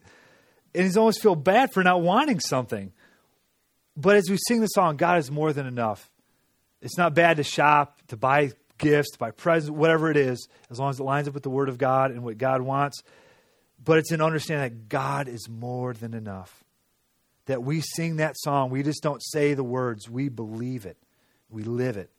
[0.74, 2.94] and you almost feel bad for not wanting something.
[3.98, 6.10] But as we sing the song, God is more than enough.
[6.82, 10.80] It's not bad to shop, to buy gifts, to buy presents, whatever it is, as
[10.80, 13.04] long as it lines up with the Word of God and what God wants.
[13.84, 16.61] But it's an understanding that God is more than enough.
[17.46, 20.98] That we sing that song, we just don't say the words, we believe it,
[21.50, 22.12] we live it.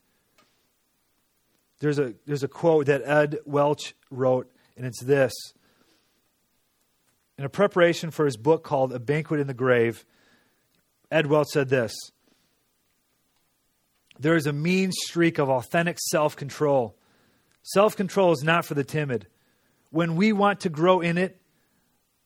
[1.78, 5.32] There's a, there's a quote that Ed Welch wrote, and it's this.
[7.38, 10.04] In a preparation for his book called A Banquet in the Grave,
[11.10, 11.92] Ed Welch said this
[14.22, 16.96] there is a mean streak of authentic self control.
[17.64, 19.26] Self control is not for the timid.
[19.90, 21.41] When we want to grow in it,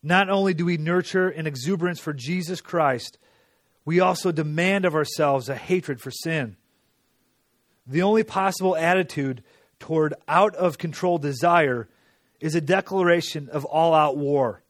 [0.07, 3.19] not only do we nurture an exuberance for Jesus Christ,
[3.85, 6.57] we also demand of ourselves a hatred for sin.
[7.88, 9.42] The only possible attitude
[9.81, 11.88] toward out of control desire
[12.38, 14.62] is a declaration of all out war.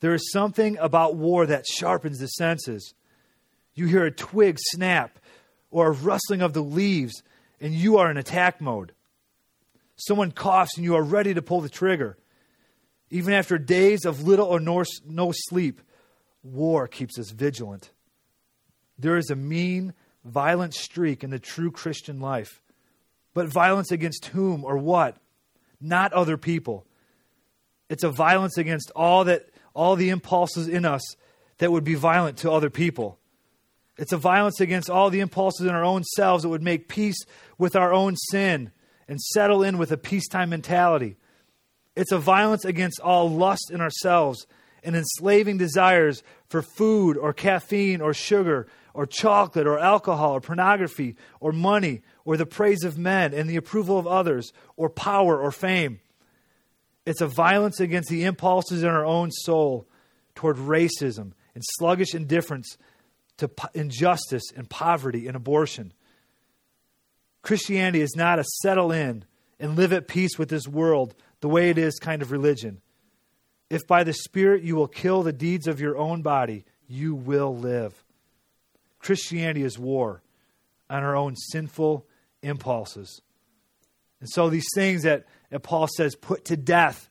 [0.00, 2.92] There is something about war that sharpens the senses.
[3.74, 5.18] You hear a twig snap,
[5.70, 7.22] or a rustling of the leaves,
[7.60, 8.92] and you are in attack mode.
[9.94, 12.18] Someone coughs, and you are ready to pull the trigger.
[13.10, 15.80] Even after days of little or no, no sleep,
[16.42, 17.90] war keeps us vigilant.
[18.98, 22.62] There is a mean, violent streak in the true Christian life.
[23.34, 25.16] But violence against whom or what?
[25.80, 26.86] Not other people.
[27.88, 31.02] It's a violence against all that all the impulses in us
[31.58, 33.18] that would be violent to other people.
[33.98, 37.18] It's a violence against all the impulses in our own selves that would make peace
[37.58, 38.72] with our own sin
[39.08, 41.16] and settle in with a peacetime mentality.
[41.96, 44.46] It's a violence against all lust in ourselves
[44.84, 51.16] and enslaving desires for food or caffeine or sugar or chocolate or alcohol or pornography
[51.40, 55.50] or money or the praise of men and the approval of others or power or
[55.50, 56.00] fame.
[57.06, 59.88] It's a violence against the impulses in our own soul
[60.34, 62.76] toward racism and sluggish indifference
[63.38, 65.92] to injustice and poverty and abortion.
[67.42, 69.24] Christianity is not a settle in
[69.58, 72.80] and live at peace with this world the way it is kind of religion.
[73.68, 77.56] If by the Spirit you will kill the deeds of your own body, you will
[77.56, 78.04] live.
[78.98, 80.22] Christianity is war
[80.88, 82.06] on our own sinful
[82.42, 83.20] impulses.
[84.20, 87.10] And so, these things that, that Paul says, put to death,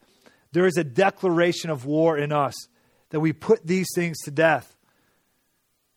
[0.54, 2.56] there is a declaration of war in us
[3.10, 4.76] that we put these things to death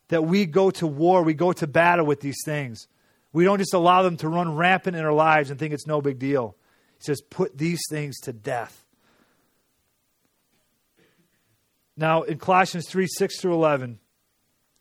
[0.09, 2.88] that we go to war, we go to battle with these things.
[3.33, 6.01] We don't just allow them to run rampant in our lives and think it's no
[6.01, 6.57] big deal.
[6.99, 8.85] He says, put these things to death.
[11.97, 13.99] Now, in Colossians 3 6 through 11,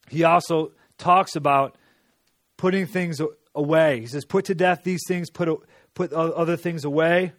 [0.10, 1.76] he also talks about
[2.58, 3.20] putting things
[3.56, 4.02] away.
[4.02, 5.50] He says, put to death these things, put,
[5.94, 7.34] put other things away.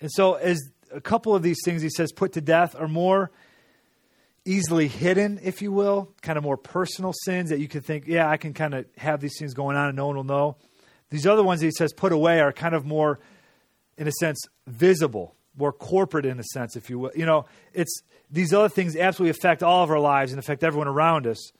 [0.00, 0.60] And so, as
[0.92, 3.30] a couple of these things he says put to death are more
[4.44, 8.28] easily hidden, if you will, kind of more personal sins that you could think, yeah,
[8.28, 10.56] I can kind of have these things going on and no one will know.
[11.10, 13.18] These other ones he says put away are kind of more,
[13.98, 17.10] in a sense, visible, more corporate in a sense, if you will.
[17.14, 20.88] You know, it's these other things absolutely affect all of our lives and affect everyone
[20.88, 21.52] around us.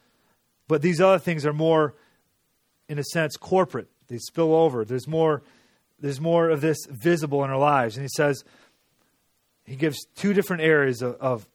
[0.68, 1.94] But these other things are more,
[2.88, 3.88] in a sense, corporate.
[4.08, 4.84] They spill over.
[4.84, 5.42] There's more,
[6.00, 7.96] there's more of this visible in our lives.
[7.96, 8.44] And he says,
[9.64, 11.46] he gives two different areas of, of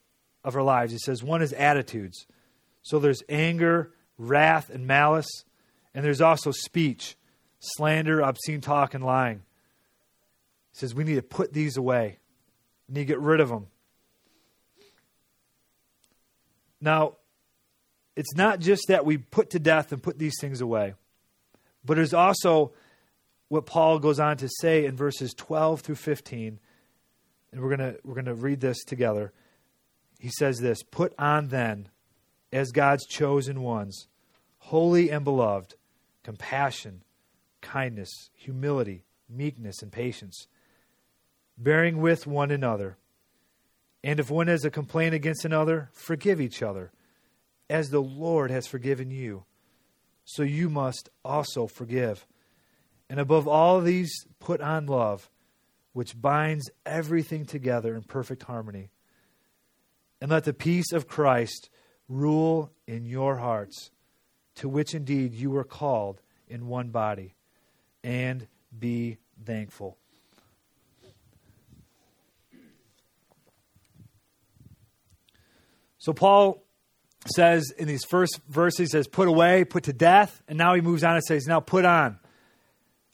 [0.43, 0.91] of our lives.
[0.91, 2.25] He says one is attitudes.
[2.83, 5.29] So there's anger, wrath, and malice,
[5.93, 7.15] and there's also speech,
[7.59, 9.43] slander, obscene talk, and lying.
[10.71, 12.19] He says we need to put these away.
[12.87, 13.67] We need to get rid of them.
[16.79, 17.17] Now,
[18.15, 20.95] it's not just that we put to death and put these things away,
[21.85, 22.73] but it's also
[23.47, 26.59] what Paul goes on to say in verses 12 through 15.
[27.51, 29.33] And we're going to we're going to read this together.
[30.19, 31.89] He says this, "Put on then
[32.53, 34.07] as God's chosen ones,
[34.59, 35.75] holy and beloved,
[36.23, 37.03] compassion,
[37.59, 40.47] kindness, humility, meekness and patience."
[41.57, 42.97] Bearing with one another.
[44.03, 46.91] And if one has a complaint against another, forgive each other,
[47.69, 49.43] as the Lord has forgiven you.
[50.25, 52.25] So you must also forgive.
[53.09, 55.29] And above all these, put on love,
[55.93, 58.89] which binds everything together in perfect harmony.
[60.21, 61.69] And let the peace of Christ
[62.07, 63.91] rule in your hearts,
[64.55, 67.35] to which indeed you were called in one body,
[68.03, 68.47] and
[68.77, 69.97] be thankful.
[76.01, 76.63] So Paul
[77.31, 80.81] says in these first verses, he says, put away, put to death, and now he
[80.81, 82.19] moves on and says, now put on.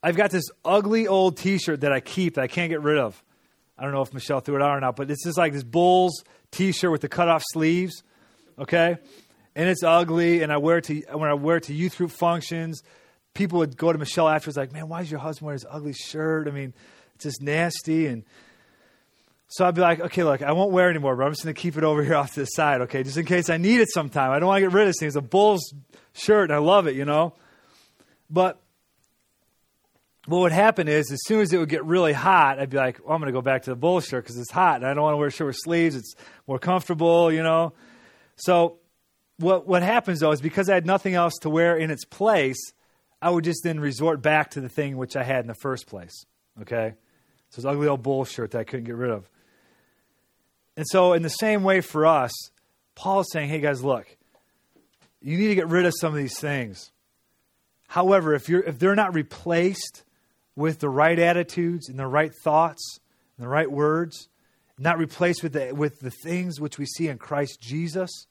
[0.01, 2.97] I've got this ugly old t shirt that I keep that I can't get rid
[2.97, 3.21] of.
[3.77, 5.65] I don't know if Michelle threw it out or not, but it's just like this
[5.65, 8.03] Bulls t shirt with the cut off sleeves,
[8.57, 8.97] okay?
[9.53, 12.11] And it's ugly, and I wear it to, when I wear it to youth group
[12.11, 12.83] functions,
[13.33, 15.93] people would go to Michelle afterwards, like, man, why is your husband wearing this ugly
[15.93, 16.47] shirt?
[16.47, 16.73] I mean,
[17.15, 18.07] it's just nasty.
[18.07, 18.23] And
[19.49, 21.55] so I'd be like, okay, look, I won't wear it anymore, but I'm just going
[21.55, 23.79] to keep it over here off to the side, okay, just in case I need
[23.79, 24.31] it sometime.
[24.31, 25.07] I don't want to get rid of this thing.
[25.07, 25.73] It's a Bulls
[26.13, 27.33] shirt, and I love it, you know?
[28.29, 28.61] But
[30.25, 32.99] what would happen is, as soon as it would get really hot, I'd be like,
[33.05, 34.93] well, I'm going to go back to the Bulls shirt because it's hot, and I
[34.93, 35.95] don't want to wear a shirt with sleeves.
[35.95, 37.71] It's more comfortable, you know?
[38.35, 38.79] So
[39.37, 42.59] what, what happens, though, is because I had nothing else to wear in its place,
[43.21, 45.87] I would just then resort back to the thing which I had in the first
[45.87, 46.25] place,
[46.61, 46.95] okay?
[47.49, 49.29] So it's ugly old bull shirt that I couldn't get rid of.
[50.77, 52.31] And so, in the same way for us,
[52.95, 54.05] Paul's saying, hey guys, look,
[55.21, 56.91] you need to get rid of some of these things.
[57.87, 60.03] However, if, you're, if they're not replaced
[60.55, 62.99] with the right attitudes and the right thoughts
[63.37, 64.29] and the right words,
[64.77, 68.27] not replaced with the, with the things which we see in Christ Jesus,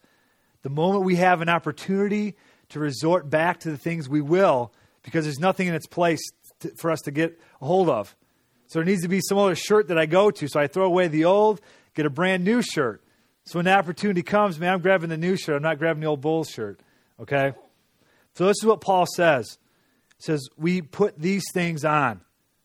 [0.62, 2.36] the moment we have an opportunity
[2.68, 4.72] to resort back to the things we will,
[5.02, 6.20] because there's nothing in its place
[6.60, 8.14] to, for us to get a hold of.
[8.68, 10.48] So there needs to be some other shirt that I go to.
[10.48, 11.60] So I throw away the old,
[11.96, 13.02] get a brand new shirt.
[13.44, 15.56] So when the opportunity comes, man, I'm grabbing the new shirt.
[15.56, 16.80] I'm not grabbing the old Bulls shirt.
[17.20, 17.54] Okay?
[18.34, 19.58] So this is what Paul says.
[20.18, 22.20] He says, We put these things on.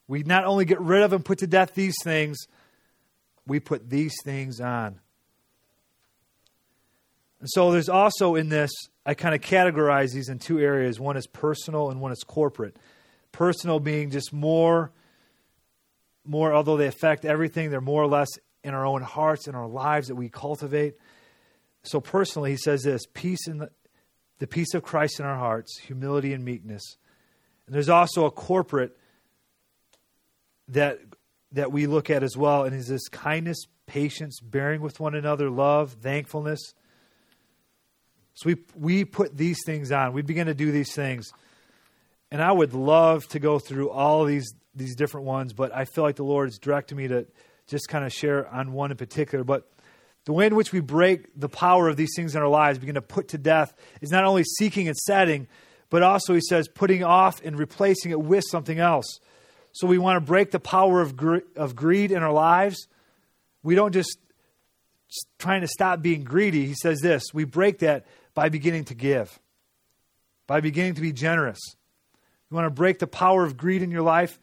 [0.07, 2.37] We not only get rid of and put to death these things,
[3.47, 4.99] we put these things on.
[7.39, 8.71] And so there's also in this,
[9.05, 10.99] I kind of categorize these in two areas.
[10.99, 12.75] One is personal and one is corporate.
[13.31, 14.91] Personal being just more,
[16.25, 18.27] more, although they affect everything, they're more or less
[18.63, 20.95] in our own hearts, in our lives that we cultivate.
[21.83, 23.71] So personally, he says this peace in the,
[24.39, 26.97] the peace of Christ in our hearts, humility and meekness.
[27.65, 28.97] And there's also a corporate
[30.67, 30.99] that
[31.53, 35.49] that we look at as well, and is this kindness, patience, bearing with one another,
[35.49, 36.73] love, thankfulness.
[38.33, 40.13] So we we put these things on.
[40.13, 41.31] We begin to do these things.
[42.31, 46.03] And I would love to go through all these these different ones, but I feel
[46.03, 47.25] like the Lord is directing me to
[47.67, 49.43] just kind of share on one in particular.
[49.43, 49.71] But
[50.25, 52.95] the way in which we break the power of these things in our lives, begin
[52.95, 55.47] to put to death, is not only seeking and setting,
[55.89, 59.19] but also, he says, putting off and replacing it with something else.
[59.73, 61.19] So we want to break the power of,
[61.55, 62.87] of greed in our lives.
[63.63, 64.17] We don't just
[65.37, 66.65] trying to stop being greedy.
[66.65, 69.39] He says this we break that by beginning to give,
[70.47, 71.59] by beginning to be generous.
[72.49, 74.39] You want to break the power of greed in your life?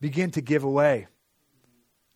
[0.00, 1.08] Begin to give away.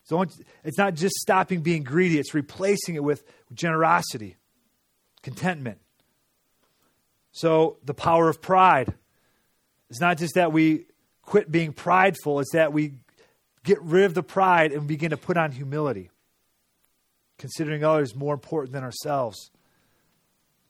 [0.05, 0.25] So
[0.65, 4.37] it's not just stopping being greedy, it's replacing it with generosity,
[5.23, 5.79] contentment.
[7.31, 8.95] So the power of pride.
[9.89, 10.87] It's not just that we
[11.23, 12.95] quit being prideful, it's that we
[13.65, 16.11] get rid of the pride and begin to put on humility,
[17.39, 19.51] considering others more important than ourselves.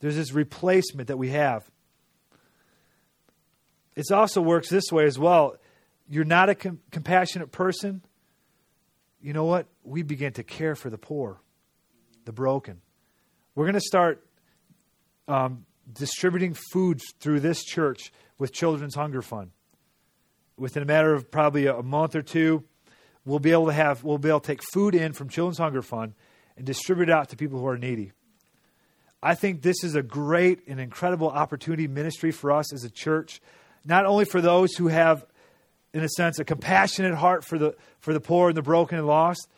[0.00, 1.70] There's this replacement that we have.
[3.94, 5.56] It also works this way as well.
[6.08, 8.02] You're not a com- compassionate person.
[9.22, 9.68] You know what?
[9.84, 11.40] We begin to care for the poor,
[12.24, 12.80] the broken.
[13.54, 14.26] We're going to start
[15.28, 19.52] um, distributing food through this church with Children's Hunger Fund.
[20.56, 22.64] Within a matter of probably a month or two,
[23.24, 25.82] we'll be able to have we'll be able to take food in from Children's Hunger
[25.82, 26.14] Fund
[26.56, 28.12] and distribute it out to people who are needy.
[29.22, 33.40] I think this is a great and incredible opportunity ministry for us as a church,
[33.84, 35.24] not only for those who have,
[35.92, 39.06] in a sense, a compassionate heart for the for the poor and the broken and
[39.06, 39.48] lost,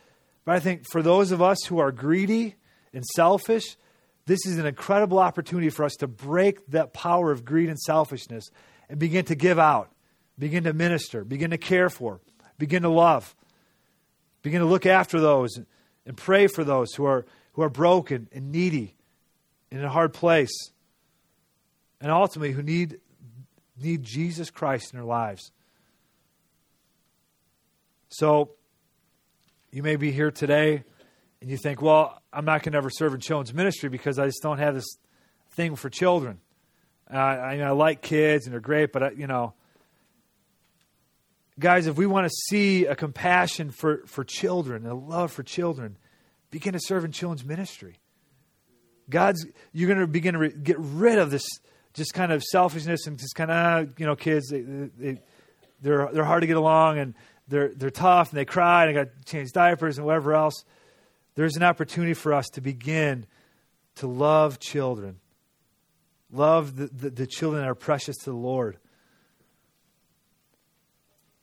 [0.44, 2.56] but I think for those of us who are greedy
[2.92, 3.76] and selfish,
[4.26, 8.50] this is an incredible opportunity for us to break that power of greed and selfishness
[8.88, 9.90] and begin to give out,
[10.38, 12.20] begin to minister, begin to care for,
[12.58, 13.34] begin to love,
[14.42, 15.58] begin to look after those
[16.06, 18.94] and pray for those who are, who are broken and needy
[19.70, 20.70] and in a hard place,
[22.00, 23.00] and ultimately who need,
[23.82, 25.50] need Jesus Christ in their lives.
[28.16, 28.50] So,
[29.72, 30.84] you may be here today
[31.40, 34.26] and you think, well, I'm not going to ever serve in children's ministry because I
[34.26, 34.86] just don't have this
[35.54, 36.38] thing for children.
[37.12, 39.54] Uh, I, I like kids and they're great, but I, you know,
[41.58, 45.96] guys, if we want to see a compassion for, for children, a love for children,
[46.52, 47.98] begin to serve in children's ministry.
[49.10, 51.48] God's, you're going to begin to re- get rid of this
[51.94, 55.20] just kind of selfishness and just kind of, you know, kids, they, they,
[55.82, 57.14] they're, they're hard to get along and
[57.48, 60.64] they're, they're tough and they cry and they got to change diapers and whatever else
[61.34, 63.26] there's an opportunity for us to begin
[63.96, 65.18] to love children,
[66.30, 68.78] love the, the, the children that are precious to the Lord.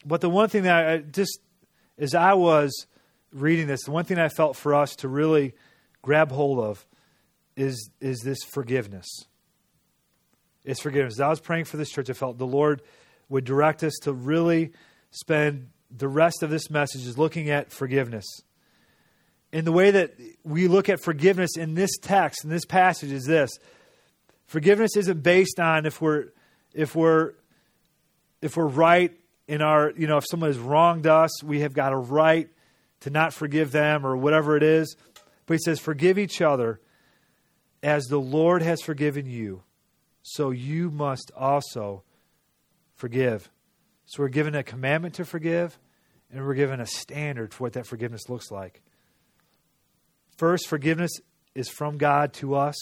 [0.05, 1.39] But the one thing that I just,
[1.97, 2.87] as I was
[3.31, 5.53] reading this, the one thing I felt for us to really
[6.01, 6.85] grab hold of
[7.55, 9.07] is, is this forgiveness.
[10.63, 11.15] It's forgiveness.
[11.15, 12.81] As I was praying for this church, I felt the Lord
[13.29, 14.71] would direct us to really
[15.11, 18.25] spend the rest of this message is looking at forgiveness.
[19.51, 23.25] In the way that we look at forgiveness in this text, in this passage, is
[23.25, 23.51] this.
[24.45, 26.27] Forgiveness isn't based on if we're
[26.73, 27.33] if we're
[28.41, 29.11] if we're right
[29.47, 32.49] in our you know if someone has wronged us we have got a right
[33.01, 34.95] to not forgive them or whatever it is.
[35.45, 36.79] But he says forgive each other
[37.83, 39.63] as the lord has forgiven you
[40.21, 42.03] so you must also
[42.95, 43.49] forgive
[44.11, 45.79] so we're given a commandment to forgive
[46.31, 48.81] and we're given a standard for what that forgiveness looks like
[50.41, 51.11] First, forgiveness
[51.53, 52.75] is from God to us.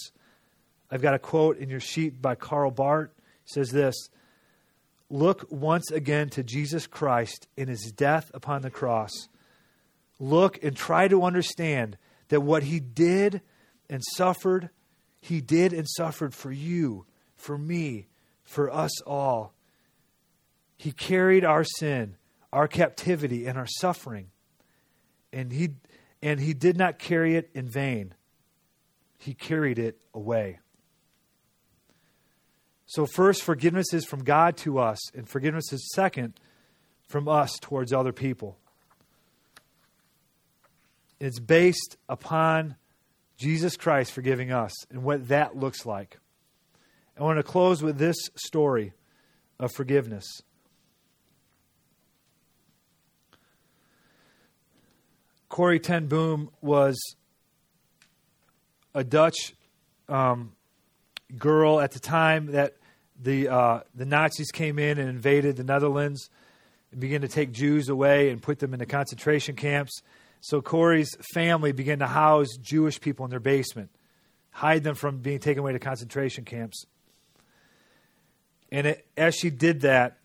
[0.89, 3.09] I've got a quote in your sheet by Karl Barth.
[3.09, 3.95] It says this
[5.09, 9.11] Look once again to Jesus Christ in his death upon the cross.
[10.21, 11.97] Look and try to understand
[12.29, 13.41] that what he did
[13.89, 14.69] and suffered,
[15.19, 17.05] he did and suffered for you,
[17.35, 18.07] for me,
[18.41, 19.53] for us all.
[20.79, 22.15] He carried our sin,
[22.53, 24.31] our captivity, and our suffering.
[25.33, 25.71] And he
[26.21, 28.13] and he did not carry it in vain,
[29.17, 30.59] he carried it away.
[32.85, 36.39] So, first, forgiveness is from God to us, and forgiveness is second
[37.07, 38.57] from us towards other people.
[41.19, 42.77] It's based upon
[43.37, 46.19] Jesus Christ forgiving us and what that looks like.
[47.17, 48.93] I want to close with this story
[49.59, 50.41] of forgiveness.
[55.49, 56.97] Corrie ten Boom was
[58.93, 59.53] a Dutch
[60.07, 60.53] um,
[61.37, 62.77] girl at the time that
[63.21, 66.29] the uh, the Nazis came in and invaded the Netherlands
[66.91, 70.01] and began to take Jews away and put them into concentration camps.
[70.41, 73.89] So Corrie's family began to house Jewish people in their basement,
[74.51, 76.85] hide them from being taken away to concentration camps.
[78.71, 80.19] And it, as she did that,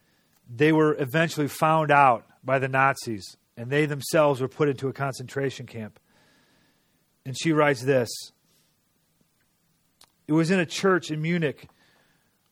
[0.54, 4.92] they were eventually found out by the Nazis and they themselves were put into a
[4.92, 5.98] concentration camp.
[7.24, 8.10] And she writes this
[10.26, 11.68] It was in a church in Munich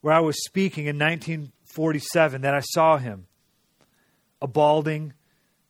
[0.01, 3.27] where I was speaking in 1947 that I saw him,
[4.41, 5.13] a balding,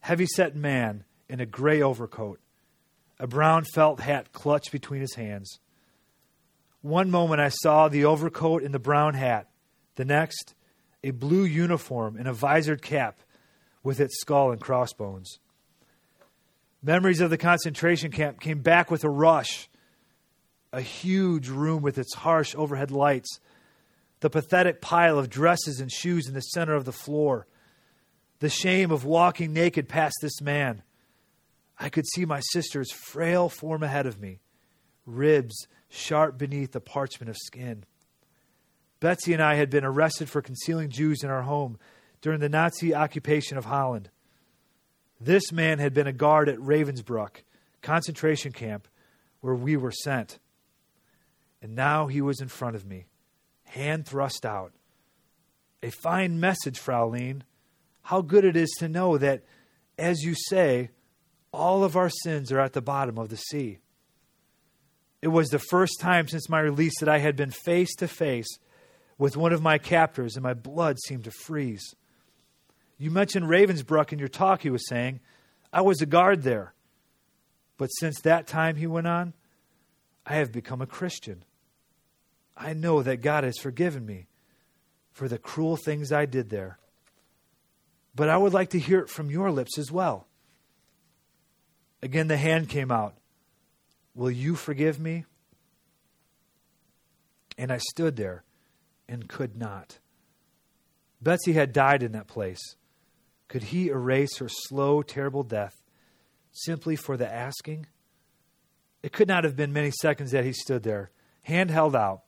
[0.00, 2.40] heavy set man in a gray overcoat,
[3.18, 5.58] a brown felt hat clutched between his hands.
[6.80, 9.48] One moment I saw the overcoat and the brown hat,
[9.94, 10.54] the next,
[11.04, 13.20] a blue uniform and a visored cap
[13.82, 15.38] with its skull and crossbones.
[16.82, 19.68] Memories of the concentration camp came back with a rush.
[20.72, 23.40] A huge room with its harsh overhead lights,
[24.20, 27.46] the pathetic pile of dresses and shoes in the center of the floor,
[28.38, 30.82] the shame of walking naked past this man.
[31.78, 34.40] I could see my sister's frail form ahead of me,
[35.04, 37.84] ribs sharp beneath the parchment of skin.
[38.98, 41.78] Betsy and I had been arrested for concealing Jews in our home
[42.22, 44.08] during the Nazi occupation of Holland.
[45.20, 47.42] This man had been a guard at Ravensbrück
[47.82, 48.88] concentration camp
[49.40, 50.38] where we were sent.
[51.60, 53.06] And now he was in front of me,
[53.64, 54.72] hand thrust out.
[55.82, 57.42] A fine message, Fraulein.
[58.02, 59.42] How good it is to know that,
[59.98, 60.90] as you say,
[61.52, 63.78] all of our sins are at the bottom of the sea.
[65.20, 68.48] It was the first time since my release that I had been face to face
[69.18, 71.94] with one of my captors, and my blood seemed to freeze.
[73.02, 75.18] You mentioned Ravensbrück in your talk, he was saying.
[75.72, 76.72] I was a guard there.
[77.76, 79.34] But since that time, he went on,
[80.24, 81.42] I have become a Christian.
[82.56, 84.28] I know that God has forgiven me
[85.10, 86.78] for the cruel things I did there.
[88.14, 90.28] But I would like to hear it from your lips as well.
[92.04, 93.16] Again, the hand came out.
[94.14, 95.24] Will you forgive me?
[97.58, 98.44] And I stood there
[99.08, 99.98] and could not.
[101.20, 102.76] Betsy had died in that place.
[103.52, 105.82] Could he erase her slow, terrible death
[106.52, 107.86] simply for the asking?
[109.02, 111.10] It could not have been many seconds that he stood there,
[111.42, 112.22] hand held out.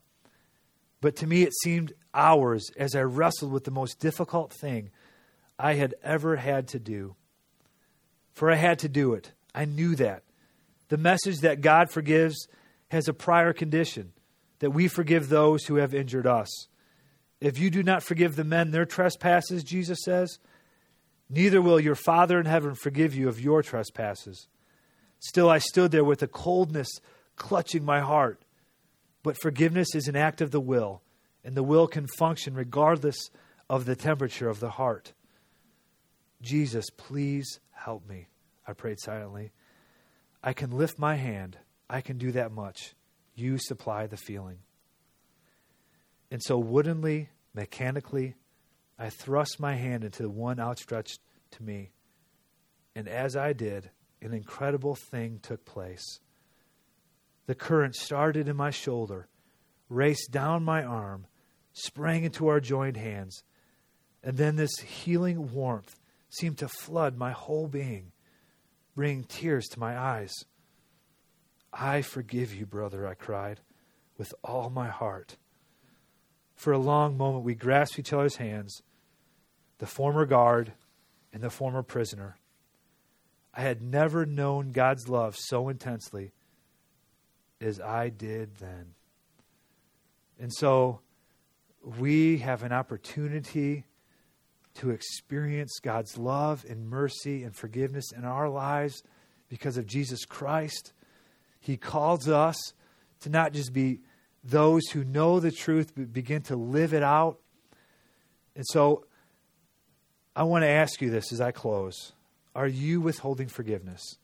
[1.01, 4.91] But to me, it seemed hours as I wrestled with the most difficult thing
[5.59, 7.16] I had ever had to do.
[8.35, 9.33] For I had to do it.
[9.55, 10.25] I knew that.
[10.89, 12.49] The message that God forgives
[12.89, 14.12] has a prior condition
[14.59, 16.68] that we forgive those who have injured us.
[17.41, 20.39] If you do not forgive the men their trespasses, Jesus says,
[21.35, 24.49] neither will your Father in heaven forgive you of your trespasses.
[25.18, 26.89] Still, I stood there with a coldness
[27.37, 28.45] clutching my heart.
[29.22, 31.03] But forgiveness is an act of the will,
[31.43, 33.16] and the will can function regardless
[33.70, 35.14] of the temperature of the heart.
[36.43, 38.28] Jesus, please help me,
[38.66, 39.53] I prayed silently.
[40.43, 41.57] I can lift my hand.
[41.89, 42.95] I can do that much.
[43.35, 44.59] You supply the feeling.
[46.30, 48.35] And so, woodenly, mechanically,
[48.99, 51.21] I thrust my hand into the one outstretched
[51.53, 51.91] to me.
[52.95, 53.91] And as I did,
[54.23, 56.21] an incredible thing took place.
[57.47, 59.29] The current started in my shoulder,
[59.89, 61.27] raced down my arm,
[61.73, 63.43] sprang into our joined hands,
[64.23, 68.13] and then this healing warmth seemed to flood my whole being,
[68.95, 70.33] bringing tears to my eyes.
[71.73, 73.61] I forgive you, brother, I cried
[74.17, 75.37] with all my heart.
[76.55, 78.83] For a long moment, we grasped each other's hands,
[79.79, 80.73] the former guard
[81.33, 82.37] and the former prisoner.
[83.53, 86.33] I had never known God's love so intensely
[87.61, 88.95] as I did then.
[90.39, 91.01] And so
[91.99, 93.85] we have an opportunity
[94.75, 99.03] to experience God's love and mercy and forgiveness in our lives
[99.49, 100.93] because of Jesus Christ.
[101.61, 102.57] He calls us
[103.21, 104.01] to not just be
[104.45, 107.39] those who know the truth, begin to live it out.
[108.55, 109.05] And so
[110.37, 112.13] I want to ask you this as I close.
[112.55, 114.19] Are you withholding forgiveness?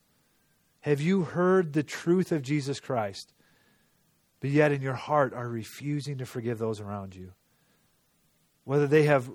[0.83, 3.33] Have you heard the truth of Jesus Christ,
[4.41, 7.33] but yet in your heart are refusing to forgive those around you?
[8.65, 9.31] Whether they have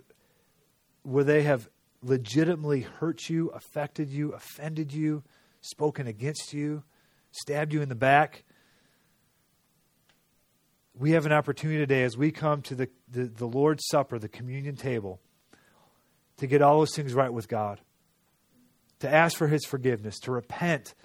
[1.03, 1.69] where they have
[2.01, 5.23] legitimately hurt you, affected you, offended you,
[5.61, 6.83] spoken against you,
[7.31, 8.43] stabbed you in the back.
[10.97, 14.29] We have an opportunity today as we come to the, the, the Lord's Supper, the
[14.29, 15.19] communion table,
[16.37, 17.81] to get all those things right with God
[18.99, 20.95] to ask for his forgiveness, to repent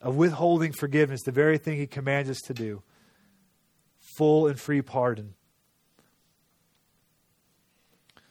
[0.00, 2.82] of withholding forgiveness, the very thing he commands us to do.
[4.16, 5.34] Full and free pardon.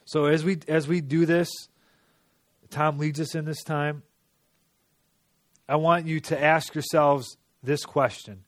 [0.04, 1.48] So as we as we do this,
[2.70, 4.02] Tom leads us in this time.
[5.68, 8.44] I want you to ask yourselves this question.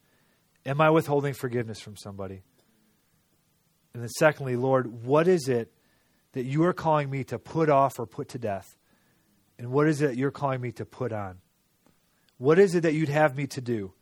[0.66, 2.42] Am I withholding forgiveness from somebody?
[3.94, 5.72] And then secondly, Lord, what is it
[6.32, 8.76] that you are calling me to put off or put to death?
[9.58, 11.38] And what is it that you're calling me to put on?
[12.38, 13.92] What is it that you'd have me to do?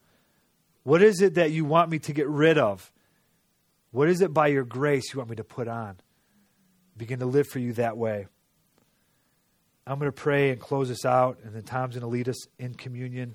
[0.83, 2.91] What is it that you want me to get rid of?
[3.91, 5.97] What is it by your grace you want me to put on?
[6.97, 8.27] Begin to live for you that way.
[9.87, 12.47] I'm going to pray and close us out, and then Tom's going to lead us
[12.59, 13.35] in communion.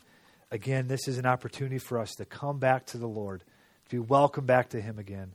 [0.51, 3.43] Again, this is an opportunity for us to come back to the Lord,
[3.89, 5.34] to be welcome back to Him again.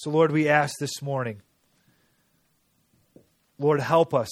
[0.00, 1.42] So, Lord, we ask this morning,
[3.58, 4.30] Lord, help us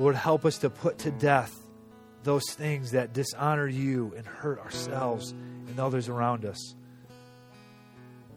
[0.00, 1.54] Lord, help us to put to death
[2.22, 6.74] those things that dishonor you and hurt ourselves and others around us.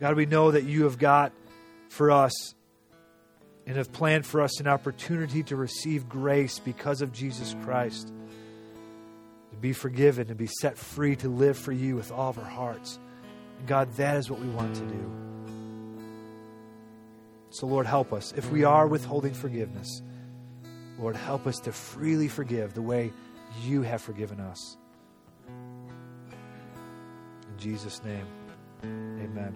[0.01, 1.31] God, we know that you have got
[1.87, 2.53] for us
[3.65, 8.11] and have planned for us an opportunity to receive grace because of Jesus Christ,
[9.51, 12.43] to be forgiven and be set free to live for you with all of our
[12.43, 12.99] hearts.
[13.65, 15.11] God, that is what we want to do.
[17.49, 18.33] So, Lord, help us.
[18.35, 20.01] If we are withholding forgiveness,
[20.97, 23.11] Lord, help us to freely forgive the way
[23.63, 24.77] you have forgiven us.
[25.47, 28.27] In Jesus' name,
[28.83, 29.55] amen.